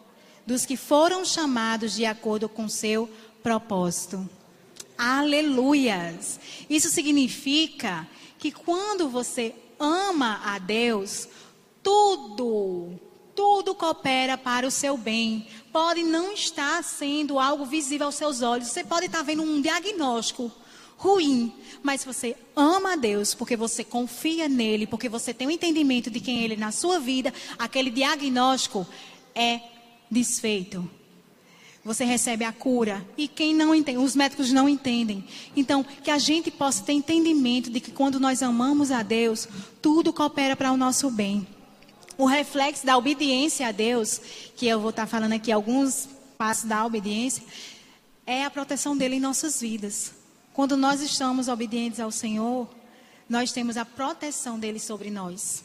dos 0.46 0.64
que 0.64 0.74
foram 0.74 1.22
chamados 1.22 1.94
de 1.94 2.06
acordo 2.06 2.48
com 2.48 2.66
seu 2.66 3.10
propósito. 3.42 4.26
Aleluias! 4.96 6.40
Isso 6.68 6.88
significa 6.88 8.08
que 8.38 8.50
quando 8.50 9.06
você 9.06 9.54
ama 9.78 10.40
a 10.46 10.58
Deus, 10.58 11.28
tudo, 11.82 12.98
tudo 13.34 13.74
coopera 13.74 14.36
para 14.36 14.66
o 14.66 14.70
seu 14.70 14.96
bem. 14.96 15.46
Pode 15.72 16.02
não 16.02 16.32
estar 16.32 16.82
sendo 16.82 17.38
algo 17.38 17.64
visível 17.64 18.06
aos 18.06 18.14
seus 18.14 18.42
olhos, 18.42 18.68
você 18.68 18.84
pode 18.84 19.06
estar 19.06 19.22
vendo 19.22 19.42
um 19.42 19.60
diagnóstico 19.60 20.50
ruim, 20.96 21.52
mas 21.82 22.04
você 22.04 22.36
ama 22.54 22.92
a 22.92 22.96
Deus 22.96 23.34
porque 23.34 23.56
você 23.56 23.82
confia 23.82 24.48
nele, 24.48 24.86
porque 24.86 25.08
você 25.08 25.32
tem 25.32 25.46
o 25.46 25.50
um 25.50 25.52
entendimento 25.52 26.10
de 26.10 26.20
quem 26.20 26.42
ele 26.42 26.54
é 26.54 26.58
na 26.58 26.70
sua 26.70 26.98
vida, 26.98 27.32
aquele 27.58 27.90
diagnóstico 27.90 28.86
é 29.34 29.60
desfeito 30.10 30.88
você 31.84 32.04
recebe 32.04 32.44
a 32.44 32.52
cura. 32.52 33.04
E 33.16 33.26
quem 33.26 33.54
não 33.54 33.74
entende, 33.74 33.98
os 33.98 34.14
médicos 34.14 34.52
não 34.52 34.68
entendem. 34.68 35.24
Então, 35.56 35.82
que 35.82 36.10
a 36.10 36.18
gente 36.18 36.50
possa 36.50 36.84
ter 36.84 36.92
entendimento 36.92 37.70
de 37.70 37.80
que 37.80 37.90
quando 37.90 38.20
nós 38.20 38.42
amamos 38.42 38.90
a 38.90 39.02
Deus, 39.02 39.48
tudo 39.80 40.12
coopera 40.12 40.54
para 40.54 40.72
o 40.72 40.76
nosso 40.76 41.10
bem. 41.10 41.46
O 42.20 42.26
reflexo 42.26 42.84
da 42.84 42.98
obediência 42.98 43.66
a 43.66 43.72
Deus, 43.72 44.20
que 44.54 44.66
eu 44.66 44.78
vou 44.78 44.90
estar 44.90 45.06
falando 45.06 45.32
aqui 45.32 45.50
alguns 45.50 46.06
passos 46.36 46.64
da 46.64 46.84
obediência, 46.84 47.42
é 48.26 48.44
a 48.44 48.50
proteção 48.50 48.94
dele 48.94 49.16
em 49.16 49.20
nossas 49.20 49.58
vidas. 49.58 50.12
Quando 50.52 50.76
nós 50.76 51.00
estamos 51.00 51.48
obedientes 51.48 51.98
ao 51.98 52.10
Senhor, 52.10 52.68
nós 53.26 53.52
temos 53.52 53.78
a 53.78 53.86
proteção 53.86 54.58
dele 54.58 54.78
sobre 54.78 55.08
nós. 55.08 55.64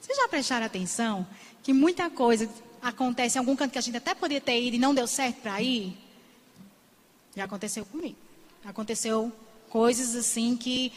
Vocês 0.00 0.16
já 0.16 0.26
prestaram 0.28 0.64
atenção 0.64 1.26
que 1.62 1.74
muita 1.74 2.08
coisa 2.08 2.48
acontece 2.80 3.36
em 3.36 3.40
algum 3.40 3.54
canto 3.54 3.72
que 3.72 3.78
a 3.78 3.82
gente 3.82 3.98
até 3.98 4.14
poderia 4.14 4.40
ter 4.40 4.58
ido 4.58 4.76
e 4.76 4.78
não 4.78 4.94
deu 4.94 5.06
certo 5.06 5.42
para 5.42 5.60
ir, 5.60 5.94
já 7.36 7.44
aconteceu 7.44 7.84
comigo. 7.84 8.16
Aconteceu 8.64 9.30
coisas 9.68 10.16
assim 10.16 10.56
que 10.56 10.90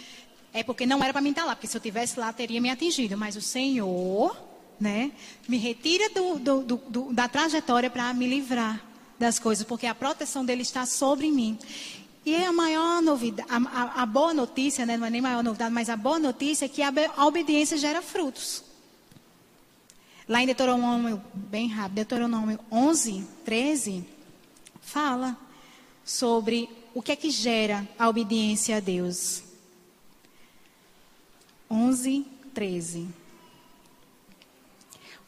é 0.53 0.63
porque 0.63 0.85
não 0.85 1.01
era 1.03 1.13
para 1.13 1.21
mim 1.21 1.29
estar 1.29 1.45
lá, 1.45 1.55
porque 1.55 1.67
se 1.67 1.75
eu 1.77 1.81
tivesse 1.81 2.19
lá 2.19 2.31
teria 2.33 2.59
me 2.59 2.69
atingido, 2.69 3.17
mas 3.17 3.35
o 3.35 3.41
Senhor, 3.41 4.35
né, 4.79 5.11
me 5.47 5.57
retira 5.57 6.09
do, 6.09 6.39
do, 6.39 6.77
do, 6.77 7.13
da 7.13 7.27
trajetória 7.27 7.89
para 7.89 8.13
me 8.13 8.27
livrar 8.27 8.83
das 9.17 9.39
coisas, 9.39 9.65
porque 9.65 9.85
a 9.85 9.95
proteção 9.95 10.43
dele 10.43 10.63
está 10.63 10.85
sobre 10.85 11.31
mim. 11.31 11.57
E 12.25 12.35
a 12.35 12.51
maior 12.51 13.01
novidade, 13.01 13.47
a, 13.49 13.57
a, 13.57 14.03
a, 14.03 14.05
boa 14.05 14.33
notícia, 14.33 14.85
né, 14.85 14.97
não 14.97 15.07
é 15.07 15.09
nem 15.09 15.21
maior 15.21 15.43
novidade, 15.43 15.73
mas 15.73 15.89
a 15.89 15.95
boa 15.95 16.19
notícia 16.19 16.65
é 16.65 16.69
que 16.69 16.81
a, 16.81 16.91
a 17.15 17.25
obediência 17.25 17.77
gera 17.77 18.01
frutos. 18.01 18.63
Lá 20.27 20.41
em 20.41 20.45
Deuteronômio, 20.45 21.21
bem 21.33 21.67
rápido, 21.67 21.95
Deuteronômio 21.95 22.59
11, 22.71 23.25
13, 23.43 24.05
fala 24.81 25.37
sobre 26.03 26.69
o 26.93 27.01
que 27.01 27.11
é 27.11 27.15
que 27.15 27.31
gera 27.31 27.87
a 27.97 28.07
obediência 28.07 28.77
a 28.77 28.79
Deus. 28.79 29.43
11, 31.71 32.25
13. 32.53 33.07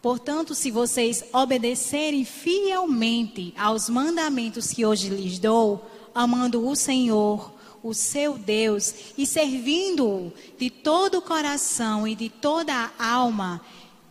Portanto, 0.02 0.54
se 0.54 0.70
vocês 0.70 1.24
obedecerem 1.32 2.26
fielmente 2.26 3.54
aos 3.58 3.88
mandamentos 3.88 4.74
que 4.74 4.86
hoje 4.86 5.08
lhes 5.08 5.40
dou, 5.40 5.90
amando 6.14 6.68
o 6.68 6.76
Senhor, 6.76 7.54
o 7.82 7.94
seu 7.94 8.38
Deus, 8.38 8.94
e 9.18 9.26
servindo-o 9.26 10.34
de 10.58 10.70
todo 10.70 11.20
o 11.20 11.22
coração 11.22 12.06
e 12.06 12.16
de 12.16 12.28
toda 12.28 12.92
a 13.00 13.10
alma, 13.10 13.62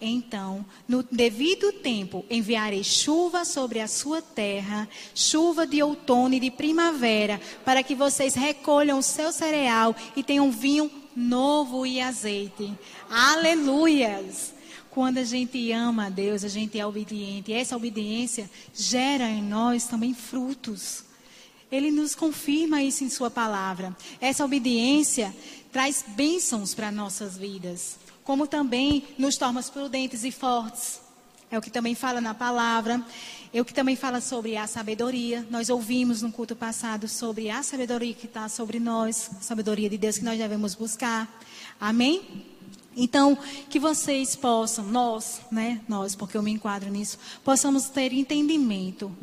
então, 0.01 0.65
no 0.89 1.03
devido 1.03 1.71
tempo, 1.71 2.25
enviarei 2.29 2.83
chuva 2.83 3.45
sobre 3.45 3.79
a 3.79 3.87
sua 3.87 4.21
terra, 4.21 4.89
chuva 5.15 5.67
de 5.67 5.81
outono 5.83 6.35
e 6.35 6.41
de 6.41 6.51
primavera, 6.51 7.41
para 7.65 7.83
que 7.83 7.95
vocês 7.95 8.35
recolham 8.35 8.99
o 8.99 9.03
seu 9.03 9.31
cereal 9.31 9.95
e 10.17 10.23
tenham 10.23 10.51
vinho 10.51 11.02
novo 11.15 11.87
e 11.87 12.01
azeite. 12.01 12.73
Aleluias! 13.09 14.55
Quando 14.91 15.19
a 15.19 15.25
gente 15.25 15.73
ama 15.73 16.07
a 16.07 16.11
Deus, 16.11 16.45
a 16.45 16.49
gente 16.49 16.79
é 16.79 16.87
obediente. 16.87 17.53
Essa 17.53 17.77
obediência 17.77 18.51
gera 18.75 19.29
em 19.29 19.43
nós 19.43 19.85
também 19.85 20.13
frutos. 20.13 21.05
Ele 21.71 21.91
nos 21.91 22.15
confirma 22.15 22.83
isso 22.83 23.03
em 23.03 23.09
Sua 23.09 23.31
palavra. 23.31 23.97
Essa 24.21 24.45
obediência 24.45 25.35
traz 25.71 26.05
bênçãos 26.07 26.75
para 26.75 26.93
nossas 26.93 27.39
vidas 27.39 27.99
como 28.25 28.47
também 28.47 29.05
nos 29.19 29.37
torna 29.37 29.63
prudentes 29.63 30.25
e 30.25 30.31
fortes. 30.31 31.02
É 31.53 31.59
o 31.59 31.61
que 31.61 31.71
também 31.71 31.95
fala 31.95 32.19
na 32.19 32.33
palavra. 32.33 33.05
É 33.53 33.61
o 33.61 33.65
que 33.67 33.75
também 33.75 33.95
fala 33.95 34.23
sobre 34.23 34.57
a 34.57 34.67
sabedoria. 34.67 35.47
Nós 35.51 35.69
ouvimos 35.69 36.23
no 36.23 36.33
culto 36.33 36.57
passado 36.57 37.07
sobre 37.07 37.51
a 37.51 37.63
sabedoria 37.63 38.15
que 38.15 38.25
está 38.25 38.49
sobre 38.49 38.81
nós, 38.81 39.31
a 39.39 39.43
sabedoria 39.43 39.91
de 39.91 39.99
Deus 39.99 40.17
que 40.17 40.25
nós 40.25 40.39
devemos 40.39 40.75
buscar. 40.75 41.31
Amém? 41.79 42.47
Então, 42.97 43.37
que 43.69 43.79
vocês 43.79 44.35
possam, 44.35 44.87
nós, 44.87 45.43
né, 45.51 45.83
nós, 45.87 46.15
porque 46.15 46.39
eu 46.39 46.43
me 46.43 46.51
enquadro 46.51 46.89
nisso, 46.89 47.19
possamos 47.45 47.91
ter 47.91 48.15
entendimento 48.15 49.15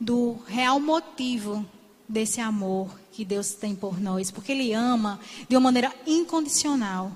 do 0.00 0.36
real 0.48 0.80
motivo 0.80 1.64
desse 2.08 2.40
amor 2.40 2.90
que 3.12 3.24
Deus 3.24 3.52
tem 3.52 3.76
por 3.76 4.00
nós, 4.00 4.32
porque 4.32 4.50
Ele 4.50 4.72
ama 4.72 5.20
de 5.48 5.54
uma 5.54 5.62
maneira 5.62 5.94
incondicional. 6.04 7.12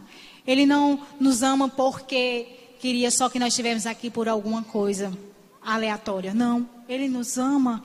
Ele 0.47 0.65
não 0.65 1.05
nos 1.19 1.43
ama 1.43 1.69
porque 1.69 2.62
queria 2.83 3.13
só 3.13 3.29
que 3.29 3.39
nós 3.39 3.53
estivéssemos 3.53 3.87
aqui 3.87 4.11
por 4.11 4.29
alguma 4.29 4.65
coisa 4.65 5.17
aleatória. 5.63 6.35
Não. 6.35 6.69
Ele 6.89 7.09
nos 7.09 7.39
ama 7.39 7.85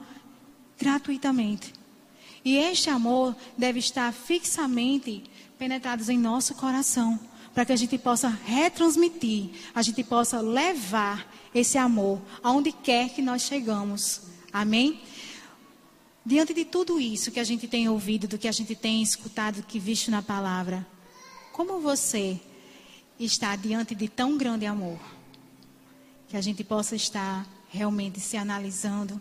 gratuitamente. 0.76 1.72
E 2.44 2.58
este 2.58 2.90
amor 2.90 3.36
deve 3.56 3.78
estar 3.78 4.12
fixamente 4.12 5.24
penetrado 5.60 6.12
em 6.12 6.18
nosso 6.18 6.56
coração, 6.56 7.20
para 7.54 7.64
que 7.64 7.72
a 7.72 7.76
gente 7.76 7.96
possa 8.00 8.28
retransmitir, 8.28 9.52
a 9.76 9.84
gente 9.84 10.04
possa 10.04 10.42
levar 10.42 11.32
esse 11.54 11.78
amor 11.78 12.20
aonde 12.42 12.72
quer 12.72 13.10
que 13.10 13.22
nós 13.22 13.44
chegamos. 13.44 14.22
Amém? 14.52 15.00
Diante 16.26 16.56
de 16.56 16.66
tudo 16.66 17.00
isso 17.00 17.30
que 17.30 17.40
a 17.40 17.44
gente 17.44 17.68
tem 17.68 17.88
ouvido, 17.88 18.28
do 18.28 18.40
que 18.40 18.48
a 18.48 18.52
gente 18.52 18.74
tem 18.74 19.04
escutado, 19.04 19.62
que 19.62 19.78
visto 19.78 20.10
na 20.10 20.24
palavra, 20.24 20.86
como 21.54 21.80
você 21.80 22.40
está 23.20 23.56
diante 23.56 23.96
de 23.96 24.08
tão 24.08 24.38
grande 24.38 24.66
amor? 24.66 25.00
Que 26.28 26.38
a 26.38 26.42
gente 26.42 26.64
possa 26.64 26.96
estar 26.96 27.48
realmente 27.70 28.20
se 28.20 28.38
analisando 28.38 29.20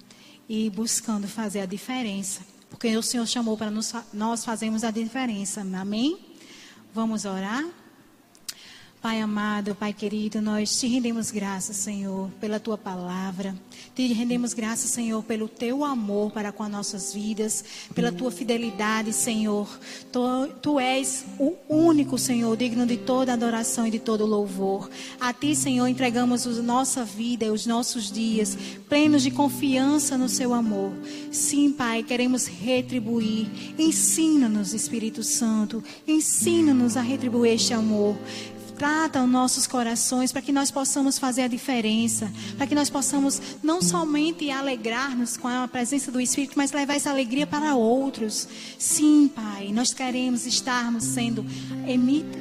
e 0.49 0.71
buscando 0.71 1.27
fazer 1.27 1.61
a 1.61 1.67
diferença. 1.67 2.41
Porque 2.69 2.97
o 2.97 3.03
Senhor 3.03 3.27
chamou 3.27 3.57
para 3.57 3.73
nós 4.13 4.45
fazermos 4.45 4.85
a 4.85 4.91
diferença. 4.91 5.61
Amém? 5.61 6.19
Vamos 6.93 7.25
orar? 7.25 7.65
Pai 9.01 9.21
amado, 9.21 9.75
Pai 9.75 9.93
querido, 9.93 10.41
nós 10.41 10.81
te 10.81 10.89
rendemos 10.89 11.31
graças, 11.31 11.77
Senhor, 11.77 12.29
pela 12.41 12.59
tua 12.59 12.77
palavra. 12.77 13.55
Te 13.95 14.13
rendemos 14.13 14.53
graças, 14.53 14.91
Senhor, 14.91 15.23
pelo 15.23 15.49
teu 15.49 15.85
amor 15.85 16.33
para 16.33 16.51
com 16.51 16.63
as 16.63 16.71
nossas 16.71 17.15
vidas, 17.15 17.65
pela 17.95 18.11
tua 18.11 18.31
fidelidade, 18.31 19.13
Senhor. 19.13 19.69
Tu, 20.11 20.49
tu 20.61 20.81
és 20.81 21.25
o 21.39 21.55
único, 21.69 22.19
Senhor, 22.19 22.57
digno 22.57 22.87
de 22.87 22.97
toda 22.97 23.35
adoração 23.35 23.87
e 23.87 23.91
de 23.91 23.99
todo 23.99 24.27
louvor. 24.27 24.91
A 25.21 25.33
ti, 25.33 25.55
Senhor, 25.55 25.87
entregamos 25.87 26.47
a 26.47 26.63
nossa 26.63 27.05
vida 27.05 27.45
e 27.45 27.51
os 27.51 27.65
nossos 27.65 28.11
dias, 28.11 28.57
plenos 28.89 29.23
de 29.23 29.31
confiança 29.31 30.19
no 30.19 30.29
seu 30.29 30.53
amor. 30.53 30.93
Sim, 31.31 31.71
Pai, 31.71 32.03
queremos 32.03 32.47
retribuir. 32.47 33.47
Ensina-nos, 33.79 34.75
Espírito 34.75 35.23
Santo, 35.23 35.85
ensina-nos 36.09 36.97
a 36.97 37.03
retribuir 37.03 37.53
este 37.53 37.73
amor 37.73 38.17
trata 38.77 39.23
os 39.23 39.29
nossos 39.29 39.67
corações 39.67 40.33
para 40.33 40.43
que 40.43 40.53
nós 40.53 40.71
possamos 40.71 41.19
fazer 41.19 41.43
a 41.43 41.49
diferença, 41.49 42.31
para 42.57 42.67
que 42.67 42.75
nós 42.75 42.91
possamos 42.91 43.41
não 43.63 43.81
somente 43.81 44.51
alegrar-nos 44.51 45.37
com 45.37 45.49
a 45.49 45.67
presença 45.67 46.13
do 46.13 46.21
Espírito, 46.21 46.55
mas 46.57 46.73
levar 46.73 46.95
essa 46.95 47.11
alegria 47.11 47.47
para 47.47 47.75
outros. 47.75 48.47
Sim, 48.79 49.29
Pai, 49.35 49.71
nós 49.73 49.93
queremos 49.95 50.47
estarmos 50.47 51.05
sendo 51.05 51.45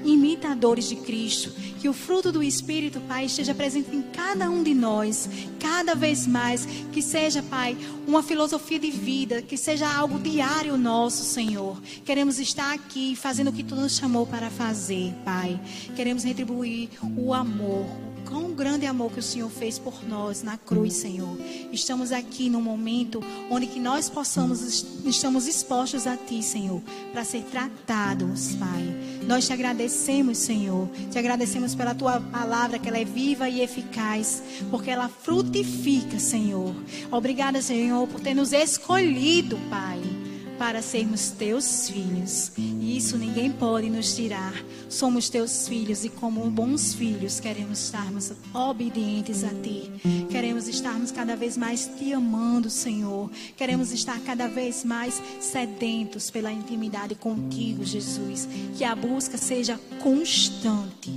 imitadores 0.04 0.90
de 0.90 0.98
Cristo, 0.98 1.52
que 1.86 1.90
o 1.90 1.94
fruto 1.94 2.32
do 2.32 2.42
Espírito, 2.42 3.00
Pai, 3.02 3.26
esteja 3.26 3.54
presente 3.54 3.96
em 3.96 4.02
cada 4.02 4.50
um 4.50 4.64
de 4.64 4.74
nós, 4.74 5.30
cada 5.60 5.94
vez 5.94 6.26
mais, 6.26 6.66
que 6.92 7.00
seja, 7.00 7.44
Pai, 7.44 7.78
uma 8.08 8.24
filosofia 8.24 8.80
de 8.80 8.90
vida, 8.90 9.40
que 9.44 9.56
seja 9.56 9.88
algo 9.88 10.18
diário 10.18 10.78
nosso, 10.78 11.24
Senhor. 11.24 11.80
Queremos 12.04 12.40
estar 12.40 12.74
aqui 12.74 13.16
fazendo 13.16 13.52
o 13.52 13.54
que 13.54 13.62
tu 13.62 13.76
nos 13.76 13.98
chamou 13.98 14.26
para 14.26 14.50
fazer, 14.50 15.14
Pai. 15.24 15.62
Queremos 15.96 16.24
retribuir 16.24 16.90
o 17.16 17.32
amor, 17.36 17.86
quão 18.26 18.54
grande 18.54 18.86
amor 18.86 19.12
que 19.12 19.20
o 19.20 19.24
Senhor 19.24 19.50
fez 19.50 19.78
por 19.78 20.04
nós 20.08 20.44
na 20.44 20.58
cruz, 20.58 20.94
Senhor. 20.94 21.38
Estamos 21.72 22.12
aqui 22.12 22.50
num 22.50 22.62
momento 22.62 23.22
onde 23.50 23.68
que 23.68 23.80
nós 23.80 24.10
possamos, 24.10 24.86
estamos 25.06 25.48
expostos 25.48 26.08
a 26.08 26.18
Ti, 26.18 26.42
Senhor, 26.42 26.82
para 27.12 27.24
ser 27.24 27.44
tratados, 27.44 28.56
Pai. 28.56 28.84
Nós 29.28 29.46
te 29.46 29.54
agradecemos, 29.54 30.38
Senhor. 30.38 30.90
Te 31.12 31.20
agradecemos 31.20 31.76
pela 31.76 31.96
Tua 31.96 32.20
palavra, 32.20 32.80
que 32.80 32.88
ela 32.88 32.98
é 32.98 33.06
viva 33.06 33.48
e 33.48 33.62
eficaz, 33.62 34.42
porque 34.70 34.90
ela 34.90 35.08
frutifica, 35.08 36.20
Senhor. 36.20 36.76
Obrigada, 37.12 37.62
Senhor, 37.62 38.08
por 38.08 38.20
ter 38.20 38.34
nos 38.34 38.52
escolhido, 38.54 39.58
Pai 39.70 40.25
para 40.58 40.82
sermos 40.82 41.32
teus 41.32 41.90
filhos. 41.90 42.52
E 42.58 42.98
isso 42.98 43.18
ninguém 43.18 43.52
pode 43.52 43.90
nos 43.90 44.16
tirar. 44.16 44.54
Somos 44.90 45.30
teus 45.30 45.68
filhos 45.68 46.06
e, 46.06 46.10
como 46.10 46.50
bons 46.50 46.94
filhos, 46.94 47.40
queremos 47.40 47.80
estarmos 47.86 48.32
obedientes 48.54 49.44
a 49.44 49.50
ti. 49.50 49.92
Queremos 50.30 50.68
estarmos 50.68 51.12
cada 51.12 51.36
vez 51.36 51.58
mais 51.58 51.90
te 51.98 52.14
amando, 52.14 52.70
Senhor. 52.70 53.30
Queremos 53.58 53.92
estar 53.92 54.20
cada 54.22 54.48
vez 54.48 54.84
mais 54.84 55.22
sedentos 55.40 56.30
pela 56.30 56.52
intimidade 56.52 57.16
contigo, 57.16 57.84
Jesus. 57.84 58.48
Que 58.78 58.84
a 58.84 58.96
busca 58.96 59.38
seja 59.38 59.80
constante. 60.02 61.12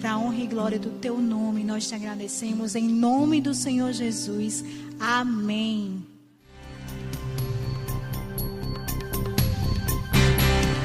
Para 0.00 0.12
a 0.12 0.18
honra 0.18 0.42
e 0.42 0.46
glória 0.46 0.78
do 0.78 0.90
teu 1.00 1.18
nome, 1.18 1.64
nós 1.64 1.88
te 1.88 1.94
agradecemos 1.94 2.74
em 2.74 2.86
nome 2.88 3.40
do 3.40 3.54
Senhor 3.54 3.92
Jesus. 3.92 4.62
Amém. 5.00 6.03